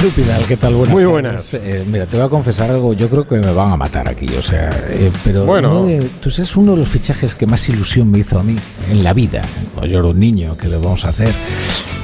Edu 0.00 0.08
Pidal, 0.10 0.46
¿qué 0.46 0.56
tal? 0.56 0.74
Buenas 0.74 0.94
Muy 0.94 1.04
buenas. 1.04 1.52
Eh, 1.54 1.84
mira, 1.86 2.06
te 2.06 2.16
voy 2.16 2.24
a 2.24 2.28
confesar 2.30 2.70
algo. 2.70 2.94
Yo 2.94 3.08
creo 3.10 3.26
que 3.26 3.36
me 3.36 3.52
van 3.52 3.72
a 3.72 3.76
matar 3.76 4.08
aquí. 4.08 4.26
O 4.38 4.42
sea, 4.42 4.70
eh, 4.88 5.10
pero 5.24 5.44
Bueno. 5.44 5.84
de- 5.84 6.00
tú 6.22 6.30
sabes 6.30 6.56
uno 6.56 6.72
de 6.72 6.78
los 6.78 6.88
fichajes 6.88 7.34
que 7.34 7.46
más 7.46 7.68
ilusión 7.68 8.10
me 8.10 8.20
hizo 8.20 8.38
a 8.38 8.42
mí 8.42 8.56
en 8.90 9.04
la 9.04 9.12
vida. 9.12 9.42
Pues 9.74 9.90
yo 9.90 9.98
era 9.98 10.08
un 10.08 10.18
niño 10.18 10.56
que 10.56 10.68
le 10.68 10.76
vamos 10.76 11.04
a 11.04 11.10
hacer 11.10 11.34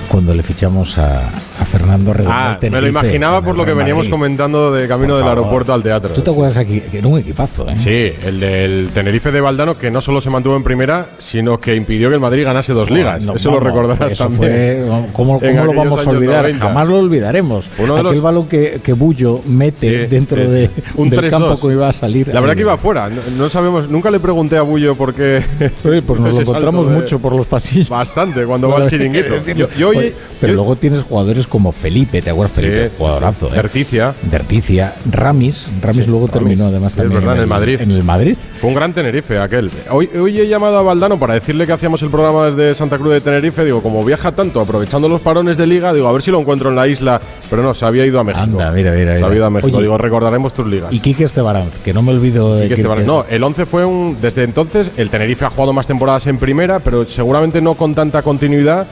cuando 0.08 0.34
le 0.34 0.42
fichamos 0.42 0.98
a, 0.98 1.29
a 1.61 1.64
Fernando 1.64 2.12
Redondo. 2.12 2.37
Ah, 2.38 2.58
me 2.62 2.80
lo 2.80 2.88
imaginaba 2.88 3.42
por 3.42 3.56
lo 3.56 3.65
que 3.65 3.72
veníamos 3.74 4.04
Madrid. 4.04 4.10
comentando 4.10 4.72
de 4.72 4.87
camino 4.88 5.08
Por 5.15 5.17
del 5.17 5.24
favor. 5.24 5.38
aeropuerto 5.38 5.72
al 5.74 5.83
teatro. 5.83 6.12
¿Tú 6.15 6.21
te 6.22 6.30
acuerdas 6.30 6.56
aquí? 6.56 6.80
Que 6.80 6.98
era 6.98 7.08
un 7.08 7.19
equipazo, 7.19 7.69
¿eh? 7.69 7.76
Sí, 7.79 8.12
el 8.26 8.40
del 8.40 8.90
Tenerife 8.92 9.30
de 9.33 9.40
Valdano 9.40 9.76
que 9.76 9.90
no 9.90 10.01
solo 10.01 10.21
se 10.21 10.30
mantuvo 10.30 10.56
en 10.56 10.62
primera, 10.62 11.06
sino 11.19 11.58
que 11.61 11.74
impidió 11.74 12.08
que 12.08 12.15
el 12.15 12.21
Madrid 12.21 12.44
ganase 12.44 12.72
dos 12.72 12.90
ligas. 12.90 13.26
No, 13.26 13.34
eso 13.34 13.51
lo 13.51 13.61
recordarás 13.61 14.12
eso 14.12 14.24
también. 14.24 14.87
fue- 14.88 15.06
¿Cómo, 15.12 15.40
lo 15.42 15.72
vamos 15.74 16.07
a 16.07 16.11
olvidar? 16.11 16.43
90. 16.43 16.65
Jamás 16.66 16.88
lo 16.88 16.98
olvidaremos. 16.98 17.69
Uno 17.79 17.95
de 17.95 18.01
Aquel 18.01 18.12
los- 18.15 18.23
balón 18.23 18.48
que, 18.48 18.80
que 18.83 18.93
Bullo 18.93 19.41
mete 19.47 20.05
Sí, 20.05 20.07
dentro 20.11 20.43
sí, 20.43 20.48
de. 20.51 20.70
Un 20.97 21.09
del 21.11 21.20
3-2. 21.20 21.30
campo 21.30 21.61
que 21.69 21.73
iba 21.75 21.88
a 21.88 21.93
salir. 21.93 22.29
La 22.29 22.41
verdad 22.41 22.55
que 22.55 22.62
iba 22.62 22.77
fuera. 22.77 23.09
No, 23.09 23.20
no 23.37 23.48
sabemos, 23.48 23.88
nunca 23.91 24.11
le 24.11 24.20
pregunté 24.20 24.57
a 24.57 24.62
Bullo 24.62 24.95
por 24.95 25.15
qué. 25.15 25.43
Pues 25.83 26.20
nos 26.20 26.34
lo 26.34 26.41
encontramos 26.41 26.88
de- 26.88 26.95
mucho 26.95 27.19
por 27.19 27.34
los 27.34 27.47
pasillos. 27.47 27.88
Bastante 27.88 28.45
cuando 28.45 28.69
va 28.69 28.79
al 28.83 28.87
chiringuito. 28.91 29.34
Yo 29.77 29.93
Oye, 29.98 30.14
pero 30.41 30.52
yo- 30.52 30.56
luego 30.56 30.77
tienes 30.77 31.02
jugadores 31.02 31.46
como 31.46 31.73
Felipe, 31.73 32.23
¿te 32.23 32.30
acuerdas? 32.30 32.56
Felipe, 32.56 32.88
sí, 32.88 32.95
jugadorazo, 32.98 33.48
sí. 33.50 33.56
¿eh? 33.56 33.59
Erticia. 33.60 34.14
Derticia, 34.30 34.95
Ramis, 35.10 35.69
Ramis 35.82 36.06
luego 36.06 36.28
terminó 36.28 36.66
además 36.66 36.92
Es 36.92 36.98
también 36.98 37.20
verdad, 37.20 37.36
en 37.36 37.42
el 37.42 37.46
Madrid. 37.46 37.80
En 37.80 37.91
el 37.91 38.02
Madrid. 38.05 38.36
Fue 38.60 38.69
un 38.69 38.74
gran 38.74 38.92
Tenerife 38.92 39.38
aquel. 39.38 39.70
Hoy, 39.91 40.09
hoy 40.19 40.41
he 40.41 40.48
llamado 40.48 40.78
a 40.78 40.82
Valdano 40.82 41.19
para 41.19 41.34
decirle 41.34 41.66
que 41.66 41.72
hacíamos 41.72 42.02
el 42.02 42.10
programa 42.10 42.50
desde 42.50 42.74
Santa 42.74 42.98
Cruz 42.98 43.12
de 43.12 43.20
Tenerife. 43.20 43.64
Digo, 43.64 43.82
como 43.82 44.05
viaja 44.05 44.32
tanto, 44.32 44.60
aprovechando 44.60 45.09
los 45.09 45.20
parones 45.20 45.56
de 45.56 45.66
liga, 45.66 45.92
digo, 45.92 46.08
a 46.08 46.12
ver 46.12 46.22
si 46.22 46.30
lo 46.30 46.41
encuentro 46.41 46.70
en 46.70 46.77
la 46.77 46.86
isla. 46.86 47.20
Pero 47.48 47.62
no, 47.62 47.74
se 47.74 47.84
había 47.84 48.05
ido 48.05 48.19
a 48.19 48.24
México. 48.24 48.42
Anda, 48.42 48.72
mira, 48.72 48.92
mira, 48.92 49.16
Se 49.16 49.22
había 49.24 49.36
ido 49.36 49.47
a 49.47 49.50
México. 49.50 49.77
Oye, 49.77 49.83
digo, 49.84 49.97
recordaremos 49.98 50.53
tus 50.53 50.66
ligas. 50.66 50.92
Y 50.92 51.00
Quique 51.00 51.25
Estebaranz, 51.25 51.75
que 51.84 51.92
no 51.94 52.03
me 52.03 52.12
olvido 52.12 52.56
de 52.56 52.66
Y 52.66 52.69
que 52.69 52.75
que- 52.77 52.83
no, 52.83 53.25
el 53.28 53.42
11 53.42 53.66
fue 53.66 53.84
un. 53.84 54.16
Desde 54.20 54.42
entonces, 54.44 54.91
el 54.97 55.10
Tenerife 55.10 55.44
ha 55.44 55.50
jugado 55.50 55.72
más 55.72 55.86
temporadas 55.86 56.27
en 56.27 56.38
primera, 56.38 56.78
pero 56.81 57.05
seguramente 57.05 57.60
no 57.60 57.75
con 57.75 57.94
tanta 57.94 58.22
continuidad, 58.22 58.86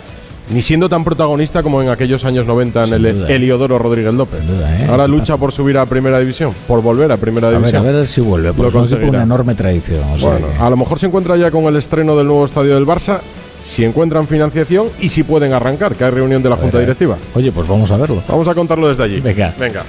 ni 0.50 0.60
siendo 0.62 0.88
tan 0.88 1.04
protagonista 1.04 1.62
como 1.62 1.80
en 1.82 1.88
aquellos 1.88 2.24
años 2.24 2.46
90 2.46 2.84
en 2.84 2.92
el 2.94 3.14
duda. 3.18 3.28
Heliodoro 3.30 3.78
Rodríguez 3.78 4.12
López. 4.14 4.40
Sin 4.40 4.56
duda, 4.56 4.78
¿eh? 4.78 4.86
Ahora 4.90 5.06
lucha 5.08 5.36
por 5.36 5.52
subir 5.52 5.78
a 5.78 5.86
primera 5.86 6.18
división, 6.20 6.52
por 6.68 6.82
volver 6.82 7.10
a 7.12 7.16
primera 7.16 7.48
A 7.48 7.50
ver, 7.52 7.60
división. 7.60 7.82
a 7.86 7.90
ver 7.92 8.06
si 8.06 8.20
vuelve. 8.20 8.48
Lo 8.48 8.54
Pues 8.54 8.92
es 8.92 8.92
una 9.08 9.22
enorme 9.22 9.54
tradición. 9.54 10.02
o 10.12 10.18
sea 10.18 10.30
Bueno, 10.30 10.46
que- 10.56 10.62
a 10.62 10.70
lo 10.70 10.76
mejor 10.76 10.98
se 10.98 11.06
encuentra 11.06 11.36
ya 11.36 11.50
con 11.50 11.64
el 11.64 11.76
estreno 11.76 12.14
del 12.16 12.26
nuevo 12.26 12.44
estadio 12.44 12.74
del 12.74 12.86
Barça, 12.86 13.20
si 13.62 13.84
encuentran 13.84 14.26
financiación 14.28 14.88
y 15.00 15.08
si 15.08 15.22
pueden 15.22 15.54
arrancar, 15.54 15.94
que 15.94 16.04
hay 16.04 16.10
reunión 16.10 16.42
de 16.42 16.50
la 16.50 16.56
Junta 16.56 16.76
ver. 16.76 16.86
Directiva. 16.86 17.16
Oye, 17.34 17.50
pues 17.50 17.66
vamos 17.66 17.90
a 17.90 17.96
verlo. 17.96 18.22
Vamos 18.28 18.46
a 18.46 18.54
contarlo 18.54 18.88
desde 18.88 19.02
allí. 19.04 19.20
Venga. 19.20 19.54
Venga. 19.58 19.82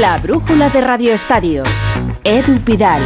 La 0.00 0.18
brújula 0.18 0.70
de 0.70 0.80
Radio 0.80 1.12
Estadio. 1.12 1.62
Edu 2.24 2.58
Pidal. 2.60 3.02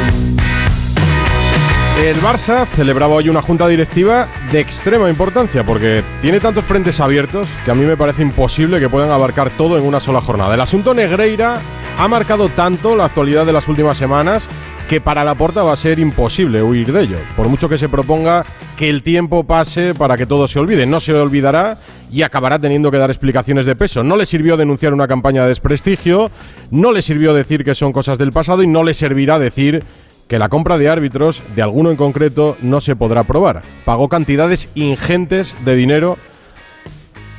El 2.02 2.20
Barça 2.20 2.66
celebraba 2.66 3.14
hoy 3.14 3.28
una 3.28 3.40
junta 3.40 3.68
directiva 3.68 4.26
de 4.50 4.58
extrema 4.58 5.08
importancia 5.08 5.64
porque 5.64 6.02
tiene 6.20 6.40
tantos 6.40 6.64
frentes 6.64 6.98
abiertos 6.98 7.48
que 7.64 7.70
a 7.70 7.74
mí 7.74 7.84
me 7.84 7.96
parece 7.96 8.22
imposible 8.22 8.80
que 8.80 8.88
puedan 8.88 9.12
abarcar 9.12 9.50
todo 9.50 9.78
en 9.78 9.84
una 9.84 10.00
sola 10.00 10.20
jornada. 10.20 10.54
El 10.54 10.60
asunto 10.60 10.92
Negreira 10.92 11.60
ha 11.96 12.08
marcado 12.08 12.48
tanto 12.48 12.96
la 12.96 13.04
actualidad 13.04 13.46
de 13.46 13.52
las 13.52 13.68
últimas 13.68 13.96
semanas 13.96 14.48
que 14.88 15.00
para 15.00 15.22
la 15.22 15.36
porta 15.36 15.62
va 15.62 15.72
a 15.72 15.76
ser 15.76 16.00
imposible 16.00 16.62
huir 16.62 16.92
de 16.92 17.02
ello. 17.02 17.18
Por 17.36 17.48
mucho 17.48 17.68
que 17.68 17.78
se 17.78 17.88
proponga 17.88 18.44
que 18.76 18.90
el 18.90 19.04
tiempo 19.04 19.44
pase 19.44 19.94
para 19.94 20.16
que 20.16 20.26
todo 20.26 20.48
se 20.48 20.58
olvide, 20.58 20.86
no 20.86 20.98
se 20.98 21.14
olvidará 21.14 21.78
y 22.10 22.22
acabará 22.22 22.58
teniendo 22.58 22.90
que 22.90 22.98
dar 22.98 23.10
explicaciones 23.10 23.66
de 23.66 23.76
peso. 23.76 24.02
No 24.02 24.16
le 24.16 24.26
sirvió 24.26 24.56
denunciar 24.56 24.92
una 24.92 25.06
campaña 25.06 25.42
de 25.42 25.48
desprestigio, 25.48 26.30
no 26.72 26.90
le 26.90 27.02
sirvió 27.02 27.34
decir 27.34 27.64
que 27.64 27.76
son 27.76 27.92
cosas 27.92 28.18
del 28.18 28.32
pasado 28.32 28.64
y 28.64 28.66
no 28.66 28.82
le 28.82 28.94
servirá 28.94 29.38
decir 29.38 29.84
que 30.28 30.38
la 30.38 30.48
compra 30.48 30.78
de 30.78 30.88
árbitros, 30.88 31.42
de 31.54 31.62
alguno 31.62 31.90
en 31.90 31.96
concreto, 31.96 32.56
no 32.60 32.80
se 32.80 32.96
podrá 32.96 33.20
aprobar. 33.20 33.62
Pagó 33.84 34.08
cantidades 34.08 34.68
ingentes 34.74 35.54
de 35.64 35.76
dinero 35.76 36.18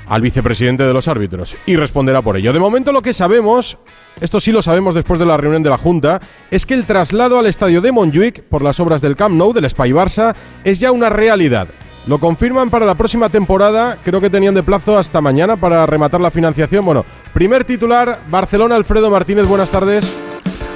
al 0.07 0.21
vicepresidente 0.21 0.83
de 0.83 0.93
los 0.93 1.07
árbitros 1.07 1.55
y 1.65 1.75
responderá 1.75 2.21
por 2.21 2.37
ello. 2.37 2.53
De 2.53 2.59
momento 2.59 2.91
lo 2.91 3.01
que 3.01 3.13
sabemos, 3.13 3.77
esto 4.21 4.39
sí 4.39 4.51
lo 4.51 4.61
sabemos 4.61 4.93
después 4.93 5.19
de 5.19 5.25
la 5.25 5.37
reunión 5.37 5.63
de 5.63 5.69
la 5.69 5.77
Junta, 5.77 6.19
es 6.51 6.65
que 6.65 6.73
el 6.73 6.85
traslado 6.85 7.39
al 7.39 7.47
estadio 7.47 7.81
de 7.81 7.91
Montjuic 7.91 8.43
por 8.43 8.61
las 8.61 8.79
obras 8.79 9.01
del 9.01 9.15
Camp 9.15 9.35
Nou, 9.35 9.53
del 9.53 9.69
Spy 9.69 9.91
Barça, 9.91 10.35
es 10.63 10.79
ya 10.79 10.91
una 10.91 11.09
realidad. 11.09 11.67
Lo 12.07 12.19
confirman 12.19 12.69
para 12.69 12.85
la 12.85 12.93
próxima 12.93 13.29
temporada, 13.29 13.97
creo 14.03 14.21
que 14.21 14.29
tenían 14.29 14.53
de 14.53 14.61
plazo 14.61 14.95
hasta 14.99 15.21
mañana 15.21 15.57
para 15.57 15.87
rematar 15.87 16.21
la 16.21 16.29
financiación. 16.29 16.85
Bueno, 16.85 17.03
primer 17.33 17.63
titular, 17.63 18.19
Barcelona, 18.29 18.75
Alfredo 18.75 19.09
Martínez, 19.09 19.47
buenas 19.47 19.71
tardes. 19.71 20.15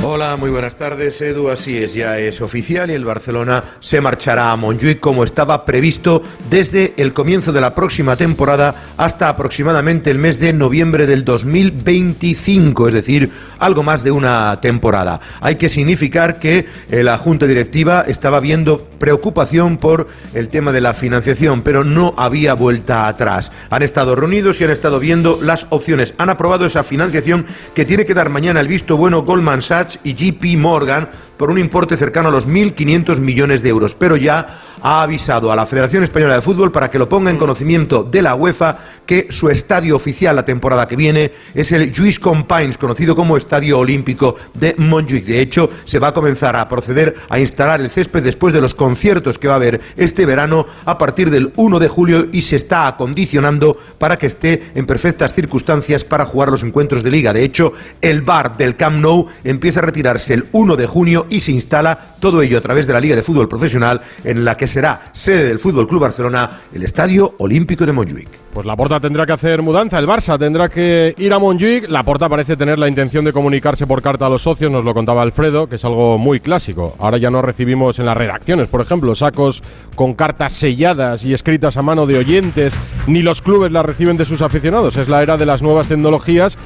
Hola, 0.01 0.37
muy 0.37 0.49
buenas 0.49 0.77
tardes, 0.77 1.19
Edu. 1.19 1.49
Así 1.49 1.77
es, 1.77 1.93
ya 1.93 2.17
es 2.17 2.39
oficial 2.39 2.89
y 2.89 2.93
el 2.93 3.03
Barcelona 3.03 3.61
se 3.81 3.99
marchará 3.99 4.49
a 4.49 4.55
Montjuic 4.55 5.01
como 5.01 5.25
estaba 5.25 5.65
previsto 5.65 6.23
desde 6.49 6.93
el 6.95 7.11
comienzo 7.11 7.51
de 7.51 7.59
la 7.59 7.75
próxima 7.75 8.15
temporada 8.15 8.73
hasta 8.95 9.27
aproximadamente 9.27 10.09
el 10.09 10.17
mes 10.17 10.39
de 10.39 10.53
noviembre 10.53 11.05
del 11.05 11.25
2025, 11.25 12.87
es 12.87 12.93
decir, 12.93 13.29
algo 13.59 13.83
más 13.83 14.01
de 14.01 14.11
una 14.11 14.61
temporada. 14.61 15.19
Hay 15.41 15.57
que 15.57 15.67
significar 15.67 16.39
que 16.39 16.65
eh, 16.89 17.03
la 17.03 17.17
Junta 17.17 17.45
Directiva 17.45 18.05
estaba 18.07 18.39
viendo 18.39 18.87
preocupación 18.99 19.77
por 19.77 20.07
el 20.33 20.47
tema 20.47 20.71
de 20.71 20.79
la 20.79 20.93
financiación, 20.93 21.61
pero 21.61 21.83
no 21.83 22.13
había 22.15 22.53
vuelta 22.53 23.07
atrás. 23.09 23.51
Han 23.69 23.83
estado 23.83 24.15
reunidos 24.15 24.61
y 24.61 24.63
han 24.63 24.71
estado 24.71 24.99
viendo 24.99 25.39
las 25.41 25.67
opciones. 25.69 26.13
Han 26.17 26.29
aprobado 26.29 26.65
esa 26.65 26.83
financiación 26.83 27.45
que 27.73 27.83
tiene 27.83 28.05
que 28.05 28.13
dar 28.13 28.29
mañana 28.29 28.61
el 28.61 28.67
visto 28.69 28.95
bueno 28.95 29.23
Goldman 29.23 29.61
Sachs 29.61 29.88
y 30.03 30.13
JP 30.13 30.57
Morgan 30.57 31.09
por 31.39 31.49
un 31.49 31.57
importe 31.57 31.95
cercano 31.95 32.27
a 32.27 32.31
los 32.33 32.49
1.500 32.49 33.21
millones 33.21 33.63
de 33.63 33.69
euros. 33.69 33.95
Pero 33.95 34.17
ya 34.17 34.59
ha 34.81 35.01
avisado 35.01 35.53
a 35.53 35.55
la 35.55 35.65
Federación 35.65 36.03
Española 36.03 36.35
de 36.35 36.41
Fútbol 36.41 36.69
para 36.69 36.91
que 36.91 36.99
lo 36.99 37.07
ponga 37.07 37.31
en 37.31 37.37
conocimiento 37.37 38.03
de 38.03 38.21
la 38.21 38.35
UEFA 38.35 38.77
que 39.05 39.27
su 39.29 39.49
estadio 39.49 39.95
oficial 39.95 40.35
la 40.35 40.43
temporada 40.43 40.87
que 40.87 40.97
viene 40.97 41.31
es 41.53 41.71
el 41.71 41.91
Lluís 41.91 42.19
Companys, 42.19 42.77
conocido 42.77 43.15
como 43.15 43.37
Estadio 43.37 43.79
Olímpico 43.79 44.35
de 44.53 44.75
Montjuic. 44.77 45.25
De 45.25 45.39
hecho, 45.39 45.69
se 45.85 45.97
va 45.97 46.09
a 46.09 46.13
comenzar 46.13 46.57
a 46.57 46.67
proceder 46.67 47.15
a 47.29 47.39
instalar 47.39 47.79
el 47.79 47.89
césped 47.89 48.21
después 48.21 48.53
de 48.53 48.61
los 48.61 48.75
conciertos 48.75 49.39
que 49.39 49.47
va 49.47 49.53
a 49.53 49.57
haber 49.57 49.79
este 49.95 50.25
verano 50.25 50.65
a 50.83 50.97
partir 50.97 51.31
del 51.31 51.53
1 51.55 51.79
de 51.79 51.87
julio 51.87 52.27
y 52.33 52.41
se 52.41 52.57
está 52.57 52.85
acondicionando 52.85 53.77
para 53.97 54.17
que 54.17 54.27
esté 54.27 54.71
en 54.75 54.85
perfectas 54.85 55.33
circunstancias 55.33 56.03
para 56.03 56.25
jugar 56.25 56.49
los 56.49 56.63
encuentros 56.63 57.01
de 57.01 57.11
liga. 57.11 57.31
De 57.31 57.45
hecho, 57.45 57.71
el 58.01 58.21
bar 58.21 58.57
del 58.57 58.75
Camp 58.75 58.97
Nou 58.97 59.27
empieza 59.45 59.79
a 59.79 59.83
retirarse 59.83 60.33
el 60.33 60.45
1 60.51 60.75
de 60.75 60.85
junio 60.85 61.25
y 61.29 61.39
se 61.39 61.51
instala 61.51 61.97
todo 62.19 62.41
ello 62.41 62.57
a 62.57 62.61
través 62.61 62.87
de 62.87 62.93
la 62.93 62.99
Liga 62.99 63.15
de 63.15 63.23
Fútbol 63.23 63.47
Profesional 63.47 64.01
en 64.23 64.43
la 64.45 64.55
que 64.55 64.67
será 64.67 65.11
sede 65.13 65.45
del 65.45 65.59
Fútbol 65.59 65.87
Club 65.87 66.01
Barcelona 66.01 66.49
el 66.73 66.83
Estadio 66.83 67.35
Olímpico 67.39 67.85
de 67.85 67.93
Montjuic. 67.93 68.29
Pues 68.53 68.65
la 68.65 68.75
Porta 68.75 68.99
tendrá 68.99 69.25
que 69.25 69.31
hacer 69.31 69.61
mudanza, 69.61 69.99
el 69.99 70.07
Barça 70.07 70.37
tendrá 70.39 70.69
que 70.69 71.13
ir 71.17 71.33
a 71.33 71.39
Montjuic. 71.39 71.87
La 71.87 72.03
Porta 72.03 72.27
parece 72.27 72.57
tener 72.57 72.79
la 72.79 72.87
intención 72.87 73.23
de 73.23 73.31
comunicarse 73.31 73.85
por 73.85 74.01
carta 74.01 74.25
a 74.25 74.29
los 74.29 74.41
socios, 74.41 74.71
nos 74.71 74.83
lo 74.83 74.93
contaba 74.93 75.21
Alfredo, 75.21 75.67
que 75.67 75.75
es 75.75 75.85
algo 75.85 76.17
muy 76.17 76.39
clásico. 76.39 76.95
Ahora 76.99 77.17
ya 77.17 77.29
no 77.29 77.41
recibimos 77.41 77.99
en 77.99 78.05
las 78.05 78.17
redacciones, 78.17 78.67
por 78.67 78.81
ejemplo, 78.81 79.13
sacos 79.13 79.61
con 79.95 80.15
cartas 80.15 80.53
selladas 80.53 81.25
y 81.25 81.33
escritas 81.33 81.77
a 81.77 81.83
mano 81.83 82.07
de 82.07 82.17
oyentes, 82.17 82.77
ni 83.07 83.21
los 83.21 83.41
clubes 83.41 83.71
las 83.71 83.85
reciben 83.85 84.17
de 84.17 84.25
sus 84.25 84.41
aficionados. 84.41 84.97
Es 84.97 85.09
la 85.09 85.21
era 85.21 85.37
de 85.37 85.45
las 85.45 85.61
nuevas 85.61 85.87
tecnologías 85.87 86.57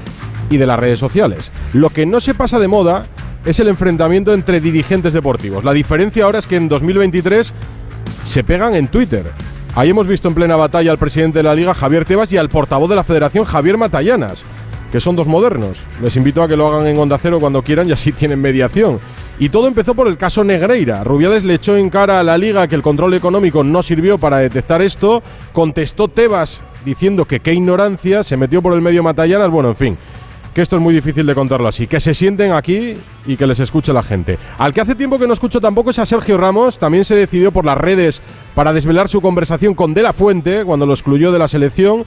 y 0.49 0.57
de 0.57 0.65
las 0.65 0.79
redes 0.79 0.99
sociales. 0.99 1.51
Lo 1.73 1.89
que 1.89 2.05
no 2.05 2.19
se 2.19 2.33
pasa 2.33 2.59
de 2.59 2.67
moda 2.67 3.07
es 3.45 3.59
el 3.59 3.67
enfrentamiento 3.67 4.33
entre 4.33 4.61
dirigentes 4.61 5.13
deportivos. 5.13 5.63
La 5.63 5.73
diferencia 5.73 6.25
ahora 6.25 6.39
es 6.39 6.47
que 6.47 6.55
en 6.55 6.69
2023 6.69 7.53
se 8.23 8.43
pegan 8.43 8.75
en 8.75 8.87
Twitter. 8.87 9.25
Ahí 9.75 9.89
hemos 9.89 10.07
visto 10.07 10.27
en 10.27 10.35
plena 10.35 10.55
batalla 10.55 10.91
al 10.91 10.99
presidente 10.99 11.39
de 11.39 11.43
la 11.43 11.55
liga, 11.55 11.73
Javier 11.73 12.05
Tebas, 12.05 12.31
y 12.31 12.37
al 12.37 12.49
portavoz 12.49 12.89
de 12.89 12.95
la 12.95 13.03
federación, 13.03 13.43
Javier 13.43 13.77
Matallanas, 13.77 14.45
que 14.91 14.99
son 14.99 15.15
dos 15.15 15.27
modernos. 15.27 15.85
Les 16.01 16.15
invito 16.15 16.43
a 16.43 16.47
que 16.47 16.55
lo 16.55 16.67
hagan 16.67 16.87
en 16.87 16.97
Onda 16.97 17.17
Cero 17.17 17.39
cuando 17.39 17.63
quieran 17.63 17.89
y 17.89 17.91
así 17.91 18.11
tienen 18.11 18.39
mediación. 18.39 18.99
Y 19.39 19.49
todo 19.49 19.67
empezó 19.67 19.95
por 19.95 20.07
el 20.07 20.15
caso 20.15 20.43
Negreira. 20.43 21.03
Rubiales 21.03 21.43
le 21.43 21.55
echó 21.55 21.75
en 21.75 21.89
cara 21.89 22.19
a 22.19 22.23
la 22.23 22.37
liga 22.37 22.67
que 22.67 22.75
el 22.75 22.83
control 22.83 23.15
económico 23.15 23.63
no 23.63 23.81
sirvió 23.81 24.19
para 24.19 24.37
detectar 24.37 24.83
esto. 24.83 25.23
Contestó 25.53 26.07
Tebas 26.07 26.61
diciendo 26.85 27.25
que 27.25 27.39
qué 27.39 27.53
ignorancia, 27.53 28.23
se 28.23 28.37
metió 28.37 28.61
por 28.61 28.73
el 28.73 28.81
medio 28.81 29.01
Matallanas. 29.01 29.49
Bueno, 29.49 29.69
en 29.69 29.75
fin, 29.75 29.97
que 30.53 30.61
esto 30.61 30.75
es 30.75 30.81
muy 30.81 30.93
difícil 30.93 31.25
de 31.25 31.33
contarlo 31.33 31.67
así. 31.67 31.87
Que 31.87 31.99
se 31.99 32.13
sienten 32.13 32.51
aquí 32.51 32.93
y 33.25 33.37
que 33.37 33.47
les 33.47 33.59
escuche 33.59 33.91
la 33.91 34.03
gente. 34.03 34.37
Al 34.57 34.73
que 34.73 34.81
hace 34.81 34.95
tiempo 34.95 35.17
que 35.17 35.27
no 35.27 35.33
escucho 35.33 35.59
tampoco 35.59 35.89
es 35.89 35.99
a 35.99 36.05
Sergio 36.05 36.37
Ramos. 36.37 36.77
También 36.77 37.03
se 37.03 37.15
decidió 37.15 37.51
por 37.51 37.65
las 37.65 37.77
redes 37.77 38.21
para 38.55 38.73
desvelar 38.73 39.09
su 39.09 39.21
conversación 39.21 39.73
con 39.73 39.93
De 39.93 40.03
La 40.03 40.13
Fuente 40.13 40.63
cuando 40.65 40.85
lo 40.85 40.93
excluyó 40.93 41.31
de 41.31 41.39
la 41.39 41.47
selección. 41.47 42.05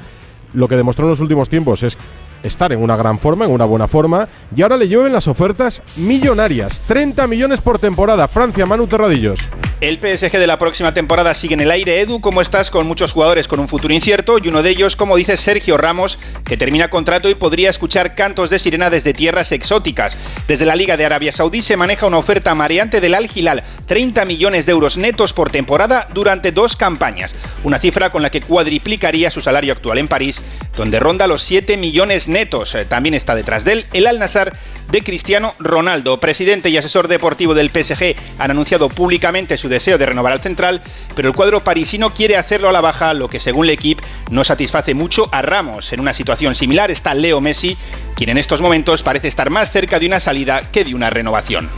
Lo 0.52 0.68
que 0.68 0.76
demostró 0.76 1.04
en 1.06 1.10
los 1.10 1.20
últimos 1.20 1.48
tiempos 1.48 1.82
es 1.82 1.98
estar 2.42 2.72
en 2.72 2.82
una 2.82 2.96
gran 2.96 3.18
forma, 3.18 3.44
en 3.44 3.50
una 3.50 3.64
buena 3.64 3.88
forma, 3.88 4.28
y 4.54 4.62
ahora 4.62 4.76
le 4.76 4.88
llueven 4.88 5.12
las 5.12 5.28
ofertas 5.28 5.82
millonarias. 5.96 6.80
30 6.86 7.26
millones 7.26 7.60
por 7.60 7.78
temporada. 7.78 8.28
Francia, 8.28 8.66
Manu 8.66 8.86
Terradillos. 8.86 9.40
El 9.82 9.98
PSG 9.98 10.38
de 10.38 10.46
la 10.46 10.58
próxima 10.58 10.94
temporada 10.94 11.34
sigue 11.34 11.52
en 11.52 11.60
el 11.60 11.70
aire. 11.70 12.00
Edu, 12.00 12.20
¿cómo 12.22 12.40
estás 12.40 12.70
con 12.70 12.86
muchos 12.86 13.12
jugadores 13.12 13.46
con 13.46 13.60
un 13.60 13.68
futuro 13.68 13.92
incierto? 13.92 14.38
Y 14.42 14.48
uno 14.48 14.62
de 14.62 14.70
ellos, 14.70 14.96
como 14.96 15.16
dice 15.16 15.36
Sergio 15.36 15.76
Ramos, 15.76 16.18
que 16.46 16.56
termina 16.56 16.88
contrato 16.88 17.28
y 17.28 17.34
podría 17.34 17.68
escuchar 17.68 18.14
cantos 18.14 18.48
de 18.48 18.58
sirena 18.58 18.88
desde 18.88 19.12
tierras 19.12 19.52
exóticas. 19.52 20.16
Desde 20.48 20.64
la 20.64 20.76
Liga 20.76 20.96
de 20.96 21.04
Arabia 21.04 21.30
Saudí 21.30 21.60
se 21.60 21.76
maneja 21.76 22.06
una 22.06 22.16
oferta 22.16 22.54
mareante 22.54 23.02
del 23.02 23.12
Al 23.12 23.28
Hilal, 23.32 23.64
30 23.86 24.24
millones 24.24 24.64
de 24.64 24.72
euros 24.72 24.96
netos 24.96 25.34
por 25.34 25.50
temporada 25.50 26.08
durante 26.14 26.52
dos 26.52 26.74
campañas, 26.74 27.34
una 27.62 27.78
cifra 27.78 28.10
con 28.10 28.22
la 28.22 28.30
que 28.30 28.40
cuadriplicaría 28.40 29.30
su 29.30 29.42
salario 29.42 29.74
actual 29.74 29.98
en 29.98 30.08
París, 30.08 30.40
donde 30.74 31.00
ronda 31.00 31.26
los 31.26 31.42
7 31.42 31.76
millones 31.76 32.25
netos. 32.28 32.74
Eh, 32.74 32.84
también 32.84 33.14
está 33.14 33.34
detrás 33.34 33.64
de 33.64 33.72
él 33.72 33.86
el 33.92 34.06
Al 34.06 34.18
Nassr 34.18 34.52
de 34.90 35.02
Cristiano 35.02 35.54
Ronaldo. 35.58 36.18
Presidente 36.18 36.70
y 36.70 36.76
asesor 36.76 37.08
deportivo 37.08 37.54
del 37.54 37.70
PSG 37.70 38.14
han 38.38 38.50
anunciado 38.50 38.88
públicamente 38.88 39.56
su 39.56 39.68
deseo 39.68 39.98
de 39.98 40.06
renovar 40.06 40.32
al 40.32 40.40
central, 40.40 40.82
pero 41.14 41.28
el 41.28 41.34
cuadro 41.34 41.62
parisino 41.62 42.12
quiere 42.14 42.36
hacerlo 42.36 42.68
a 42.68 42.72
la 42.72 42.80
baja, 42.80 43.14
lo 43.14 43.28
que 43.28 43.40
según 43.40 43.66
el 43.66 43.70
equipo 43.70 44.04
no 44.30 44.44
satisface 44.44 44.94
mucho 44.94 45.28
a 45.32 45.42
Ramos. 45.42 45.92
En 45.92 46.00
una 46.00 46.14
situación 46.14 46.54
similar 46.54 46.90
está 46.90 47.14
Leo 47.14 47.40
Messi, 47.40 47.76
quien 48.14 48.30
en 48.30 48.38
estos 48.38 48.60
momentos 48.60 49.02
parece 49.02 49.28
estar 49.28 49.50
más 49.50 49.70
cerca 49.70 49.98
de 49.98 50.06
una 50.06 50.20
salida 50.20 50.70
que 50.70 50.84
de 50.84 50.94
una 50.94 51.10
renovación. 51.10 51.68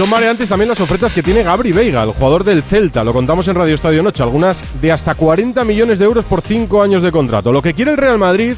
Son 0.00 0.08
mareantes 0.08 0.48
también 0.48 0.68
las 0.68 0.80
ofertas 0.80 1.12
que 1.12 1.22
tiene 1.22 1.42
Gabri 1.42 1.72
Veiga, 1.72 2.02
el 2.04 2.12
jugador 2.12 2.42
del 2.42 2.62
Celta. 2.62 3.04
Lo 3.04 3.12
contamos 3.12 3.46
en 3.48 3.54
Radio 3.54 3.74
Estadio 3.74 4.02
Noche. 4.02 4.22
Algunas 4.22 4.62
de 4.80 4.92
hasta 4.92 5.14
40 5.14 5.62
millones 5.64 5.98
de 5.98 6.06
euros 6.06 6.24
por 6.24 6.40
5 6.40 6.82
años 6.82 7.02
de 7.02 7.12
contrato. 7.12 7.52
Lo 7.52 7.60
que 7.60 7.74
quiere 7.74 7.90
el 7.90 7.96
Real 7.98 8.16
Madrid 8.16 8.54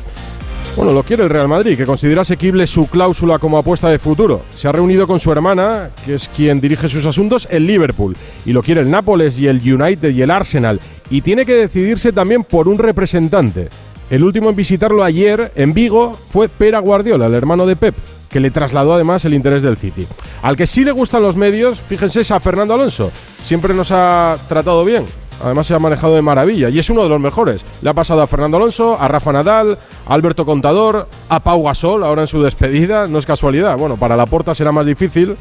bueno, 0.77 0.93
lo 0.93 1.03
quiere 1.03 1.23
el 1.23 1.31
Real 1.31 1.49
Madrid, 1.49 1.77
que 1.77 1.87
considera 1.87 2.23
asequible 2.23 2.67
su 2.67 2.87
cláusula 2.87 3.39
como 3.39 3.59
apuesta 3.59 3.89
de 3.89 3.99
futuro. 3.99 4.43
Se 4.51 4.69
ha 4.69 4.73
reunido 4.73 5.07
con 5.07 5.21
su 5.21 5.31
hermana, 5.31 5.91
que 6.05 6.15
es 6.15 6.29
quien 6.29 6.61
dirige 6.61 6.89
sus 6.89 7.07
asuntos, 7.07 7.47
el 7.51 7.67
Liverpool. 7.67 8.17
Y 8.47 8.53
lo 8.53 8.63
quiere 8.63 8.81
el 8.81 8.91
Nápoles 8.91 9.39
y 9.39 9.49
el 9.49 9.61
United 9.61 10.11
y 10.11 10.23
el 10.23 10.31
Arsenal. 10.31 10.81
Y 11.11 11.21
tiene 11.21 11.45
que 11.45 11.55
decidirse 11.55 12.13
también 12.13 12.45
por 12.45 12.69
un 12.69 12.79
representante. 12.79 13.69
El 14.09 14.25
último 14.25 14.51
en 14.51 14.57
visitarlo 14.57 15.05
ayer 15.05 15.53
en 15.55 15.75
Vigo 15.75 16.13
fue 16.31 16.49
Pera 16.49 16.81
Guardiola, 16.81 17.27
el 17.27 17.35
hermano 17.35 17.67
de 17.67 17.77
Pep, 17.77 17.95
que 18.29 18.41
le 18.41 18.51
trasladó 18.51 18.95
además 18.95 19.25
el 19.25 19.35
interés 19.35 19.63
del 19.63 19.77
City. 19.77 20.07
Al 20.43 20.57
que 20.57 20.67
sí 20.67 20.85
le 20.85 20.93
gustan 20.93 21.23
los 21.23 21.37
medios, 21.37 21.81
fíjense, 21.81 22.21
es 22.21 22.31
a 22.31 22.41
Fernando 22.41 22.75
Alonso. 22.75 23.11
Siempre 23.41 23.75
nos 23.75 23.91
ha 23.91 24.37
tratado 24.49 24.85
bien. 24.85 25.05
Además 25.43 25.67
se 25.67 25.75
ha 25.75 25.79
manejado 25.79 26.15
de 26.15 26.23
maravilla 26.23 26.69
y 26.69 26.79
es 26.79 26.89
uno 26.91 27.03
de 27.03 27.09
los 27.09 27.21
mejores. 27.21 27.65
Le 27.83 27.91
ha 27.91 27.94
pasado 27.94 28.23
a 28.23 28.27
Fernando 28.27 28.56
Alonso, 28.56 28.97
a 29.00 29.09
Rafa 29.09 29.33
Nadal, 29.33 29.79
a 30.06 30.15
Alberto 30.15 30.47
Contador, 30.47 31.09
a 31.29 31.41
Pau 31.41 31.62
Gasol 31.65 32.05
ahora 32.05 32.23
en 32.23 32.29
su 32.29 32.43
despedida. 32.43 33.06
No 33.06 33.19
es 33.19 33.27
casualidad. 33.27 33.77
Bueno, 33.77 33.97
para 33.97 34.17
la 34.17 34.27
porta 34.27 34.55
será 34.55 34.73
más 34.73 34.87
difícil. 34.87 35.37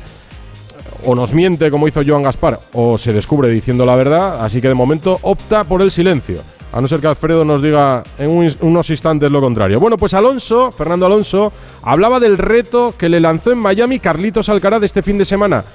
O 1.06 1.15
nos 1.15 1.33
miente 1.33 1.71
como 1.71 1.88
hizo 1.88 2.01
Joan 2.06 2.24
Gaspar 2.24 2.59
o 2.74 2.98
se 2.98 3.13
descubre 3.13 3.50
diciendo 3.50 3.86
la 3.86 3.95
verdad. 3.95 4.44
Así 4.44 4.62
que 4.62 4.68
de 4.68 4.74
momento 4.74 5.19
opta 5.21 5.63
por 5.63 5.81
el 5.81 5.92
silencio. 5.92 6.42
A 6.74 6.80
no 6.80 6.88
ser 6.88 7.01
que 7.01 7.07
Alfredo 7.07 7.44
nos 7.44 7.62
diga 7.62 8.03
en 8.18 8.56
unos 8.62 8.89
instantes 8.89 9.30
lo 9.30 9.42
contrario. 9.42 9.80
Bueno, 9.80 9.98
pues 9.98 10.13
Alonso, 10.13 10.71
Fernando 10.71 11.06
Alonso, 11.06 11.51
hablaba 11.83 12.19
del 12.19 12.38
reto 12.38 12.94
que 12.98 13.09
le 13.09 13.19
lanzó 13.19 13.51
en 13.51 13.57
Miami 13.57 14.00
Carlitos 14.00 14.48
Alcaraz 14.48 14.81
este 14.83 15.03
fin 15.03 15.18
de 15.18 15.25
semana. 15.25 15.65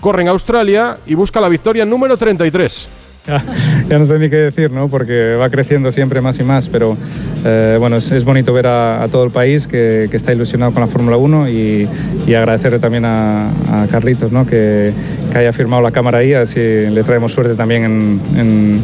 Corre 0.00 0.22
en 0.22 0.28
Australia 0.28 0.98
y 1.06 1.14
busca 1.14 1.40
la 1.40 1.48
victoria 1.48 1.84
número 1.84 2.16
33. 2.16 3.01
Ya, 3.88 3.98
no 3.98 4.06
sé 4.06 4.18
ni 4.18 4.30
qué 4.30 4.36
decir, 4.36 4.70
¿no? 4.70 4.88
porque 4.88 5.34
va 5.34 5.50
creciendo 5.50 5.90
siempre 5.90 6.20
más 6.20 6.38
y 6.38 6.44
más, 6.44 6.68
pero 6.68 6.96
eh, 7.44 7.76
bueno, 7.78 7.96
es, 7.96 8.24
bonito 8.24 8.52
ver 8.52 8.66
a, 8.66 9.06
todo 9.10 9.24
el 9.24 9.30
país 9.30 9.66
que, 9.66 10.08
está 10.12 10.32
ilusionado 10.32 10.72
con 10.72 10.80
la 10.80 10.86
Fórmula 10.86 11.16
1 11.16 11.48
y, 11.48 11.88
agradecerle 12.28 12.78
también 12.78 13.04
a, 13.04 13.50
Carlitos 13.90 14.32
¿no? 14.32 14.46
que, 14.46 14.92
haya 15.34 15.52
firmado 15.52 15.82
la 15.82 15.90
cámara 15.90 16.18
ahí, 16.18 16.32
así 16.32 16.60
le 16.60 17.02
traemos 17.02 17.32
suerte 17.32 17.54
también 17.54 17.84
en, 17.84 18.82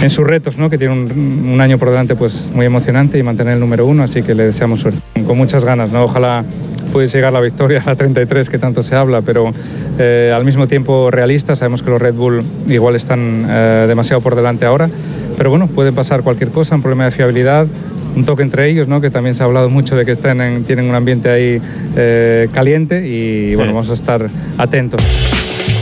en, 0.00 0.10
sus 0.10 0.26
retos, 0.26 0.58
¿no? 0.58 0.68
que 0.68 0.78
tiene 0.78 0.94
un, 0.94 1.50
un, 1.52 1.60
año 1.60 1.78
por 1.78 1.90
delante 1.90 2.16
pues, 2.16 2.50
muy 2.52 2.66
emocionante 2.66 3.18
y 3.18 3.22
mantener 3.22 3.54
el 3.54 3.60
número 3.60 3.86
uno, 3.86 4.02
así 4.02 4.22
que 4.22 4.34
le 4.34 4.44
deseamos 4.44 4.80
suerte. 4.80 5.00
Con 5.26 5.36
muchas 5.36 5.64
ganas, 5.64 5.90
¿no? 5.90 6.04
ojalá 6.04 6.44
puede 6.92 7.08
llegar 7.08 7.32
la 7.32 7.40
victoria 7.40 7.82
a 7.84 7.90
la 7.90 7.96
33 7.96 8.48
que 8.48 8.58
tanto 8.58 8.82
se 8.82 8.94
habla, 8.94 9.22
pero 9.22 9.50
eh, 9.98 10.32
al 10.34 10.44
mismo 10.44 10.68
tiempo 10.68 11.10
realista. 11.10 11.56
Sabemos 11.56 11.82
que 11.82 11.90
los 11.90 12.00
Red 12.00 12.14
Bull 12.14 12.42
igual 12.68 12.94
están 12.94 13.46
eh, 13.48 13.86
demasiado 13.88 14.20
por 14.20 14.36
delante 14.36 14.66
ahora, 14.66 14.88
pero 15.36 15.50
bueno, 15.50 15.66
puede 15.66 15.92
pasar 15.92 16.22
cualquier 16.22 16.50
cosa, 16.50 16.76
un 16.76 16.82
problema 16.82 17.06
de 17.06 17.10
fiabilidad, 17.10 17.66
un 18.14 18.24
toque 18.24 18.42
entre 18.42 18.68
ellos, 18.68 18.88
¿no? 18.88 19.00
que 19.00 19.10
también 19.10 19.34
se 19.34 19.42
ha 19.42 19.46
hablado 19.46 19.70
mucho 19.70 19.96
de 19.96 20.04
que 20.04 20.12
están 20.12 20.64
tienen 20.64 20.88
un 20.88 20.94
ambiente 20.94 21.30
ahí 21.30 21.60
eh, 21.96 22.48
caliente 22.52 23.06
y 23.06 23.54
bueno, 23.54 23.72
vamos 23.72 23.90
a 23.90 23.94
estar 23.94 24.28
atentos. 24.58 25.02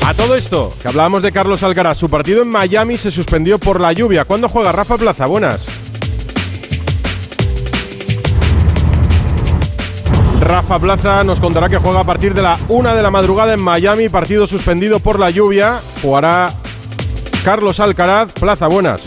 A 0.06 0.14
todo 0.14 0.34
esto, 0.34 0.70
que 0.80 0.88
hablábamos 0.88 1.22
de 1.22 1.30
Carlos 1.30 1.62
Alcaraz, 1.62 1.98
su 1.98 2.08
partido 2.08 2.42
en 2.42 2.48
Miami 2.48 2.96
se 2.96 3.10
suspendió 3.10 3.58
por 3.58 3.80
la 3.80 3.92
lluvia. 3.92 4.24
¿Cuándo 4.24 4.48
juega 4.48 4.72
Rafa 4.72 4.96
Plaza? 4.96 5.26
Buenas. 5.26 5.79
Rafa 10.50 10.80
Plaza 10.80 11.22
nos 11.22 11.38
contará 11.38 11.68
que 11.68 11.78
juega 11.78 12.00
a 12.00 12.04
partir 12.04 12.34
de 12.34 12.42
la 12.42 12.58
una 12.68 12.92
de 12.92 13.04
la 13.04 13.10
madrugada 13.12 13.54
en 13.54 13.60
Miami, 13.60 14.08
partido 14.08 14.48
suspendido 14.48 14.98
por 14.98 15.20
la 15.20 15.30
lluvia. 15.30 15.78
Jugará 16.02 16.52
Carlos 17.44 17.78
Alcaraz. 17.78 18.32
Plaza, 18.32 18.66
buenas. 18.66 19.04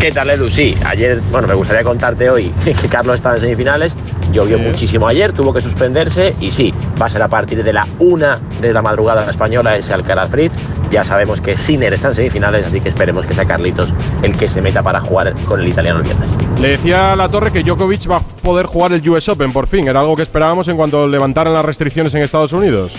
¿Qué 0.00 0.10
tal, 0.10 0.30
Edu? 0.30 0.50
Sí, 0.50 0.76
ayer, 0.84 1.20
bueno, 1.30 1.46
me 1.46 1.54
gustaría 1.54 1.84
contarte 1.84 2.28
hoy 2.28 2.52
que 2.64 2.88
Carlos 2.88 3.14
estaba 3.14 3.36
en 3.36 3.42
semifinales. 3.42 3.96
Llovió 4.32 4.58
muchísimo 4.58 5.06
ayer, 5.06 5.32
tuvo 5.32 5.52
que 5.52 5.60
suspenderse 5.60 6.34
y 6.40 6.50
sí, 6.50 6.74
va 7.00 7.06
a 7.06 7.08
ser 7.08 7.22
a 7.22 7.28
partir 7.28 7.62
de 7.62 7.72
la 7.72 7.86
una 8.00 8.40
de 8.60 8.72
la 8.72 8.82
madrugada 8.82 9.30
española 9.30 9.76
ese 9.76 9.92
Alcaraz 9.92 10.30
Fritz. 10.30 10.56
Ya 10.92 11.04
sabemos 11.04 11.40
que 11.40 11.56
Sinner 11.56 11.94
está 11.94 12.08
en 12.08 12.14
semifinales, 12.14 12.66
así 12.66 12.78
que 12.78 12.90
esperemos 12.90 13.24
que 13.24 13.34
sea 13.34 13.46
Carlitos 13.46 13.94
el 14.22 14.36
que 14.36 14.46
se 14.46 14.60
meta 14.60 14.82
para 14.82 15.00
jugar 15.00 15.34
con 15.46 15.58
el 15.58 15.68
italiano 15.68 16.00
el 16.00 16.04
viernes. 16.04 16.36
Le 16.60 16.68
decía 16.68 17.14
a 17.14 17.16
la 17.16 17.30
torre 17.30 17.50
que 17.50 17.62
Djokovic 17.62 18.10
va 18.10 18.18
a 18.18 18.20
poder 18.20 18.66
jugar 18.66 18.92
el 18.92 19.08
US 19.08 19.26
Open 19.30 19.54
por 19.54 19.66
fin. 19.66 19.88
Era 19.88 20.00
algo 20.00 20.14
que 20.16 20.22
esperábamos 20.22 20.68
en 20.68 20.76
cuanto 20.76 21.08
levantaran 21.08 21.54
las 21.54 21.64
restricciones 21.64 22.14
en 22.14 22.22
Estados 22.22 22.52
Unidos. 22.52 22.94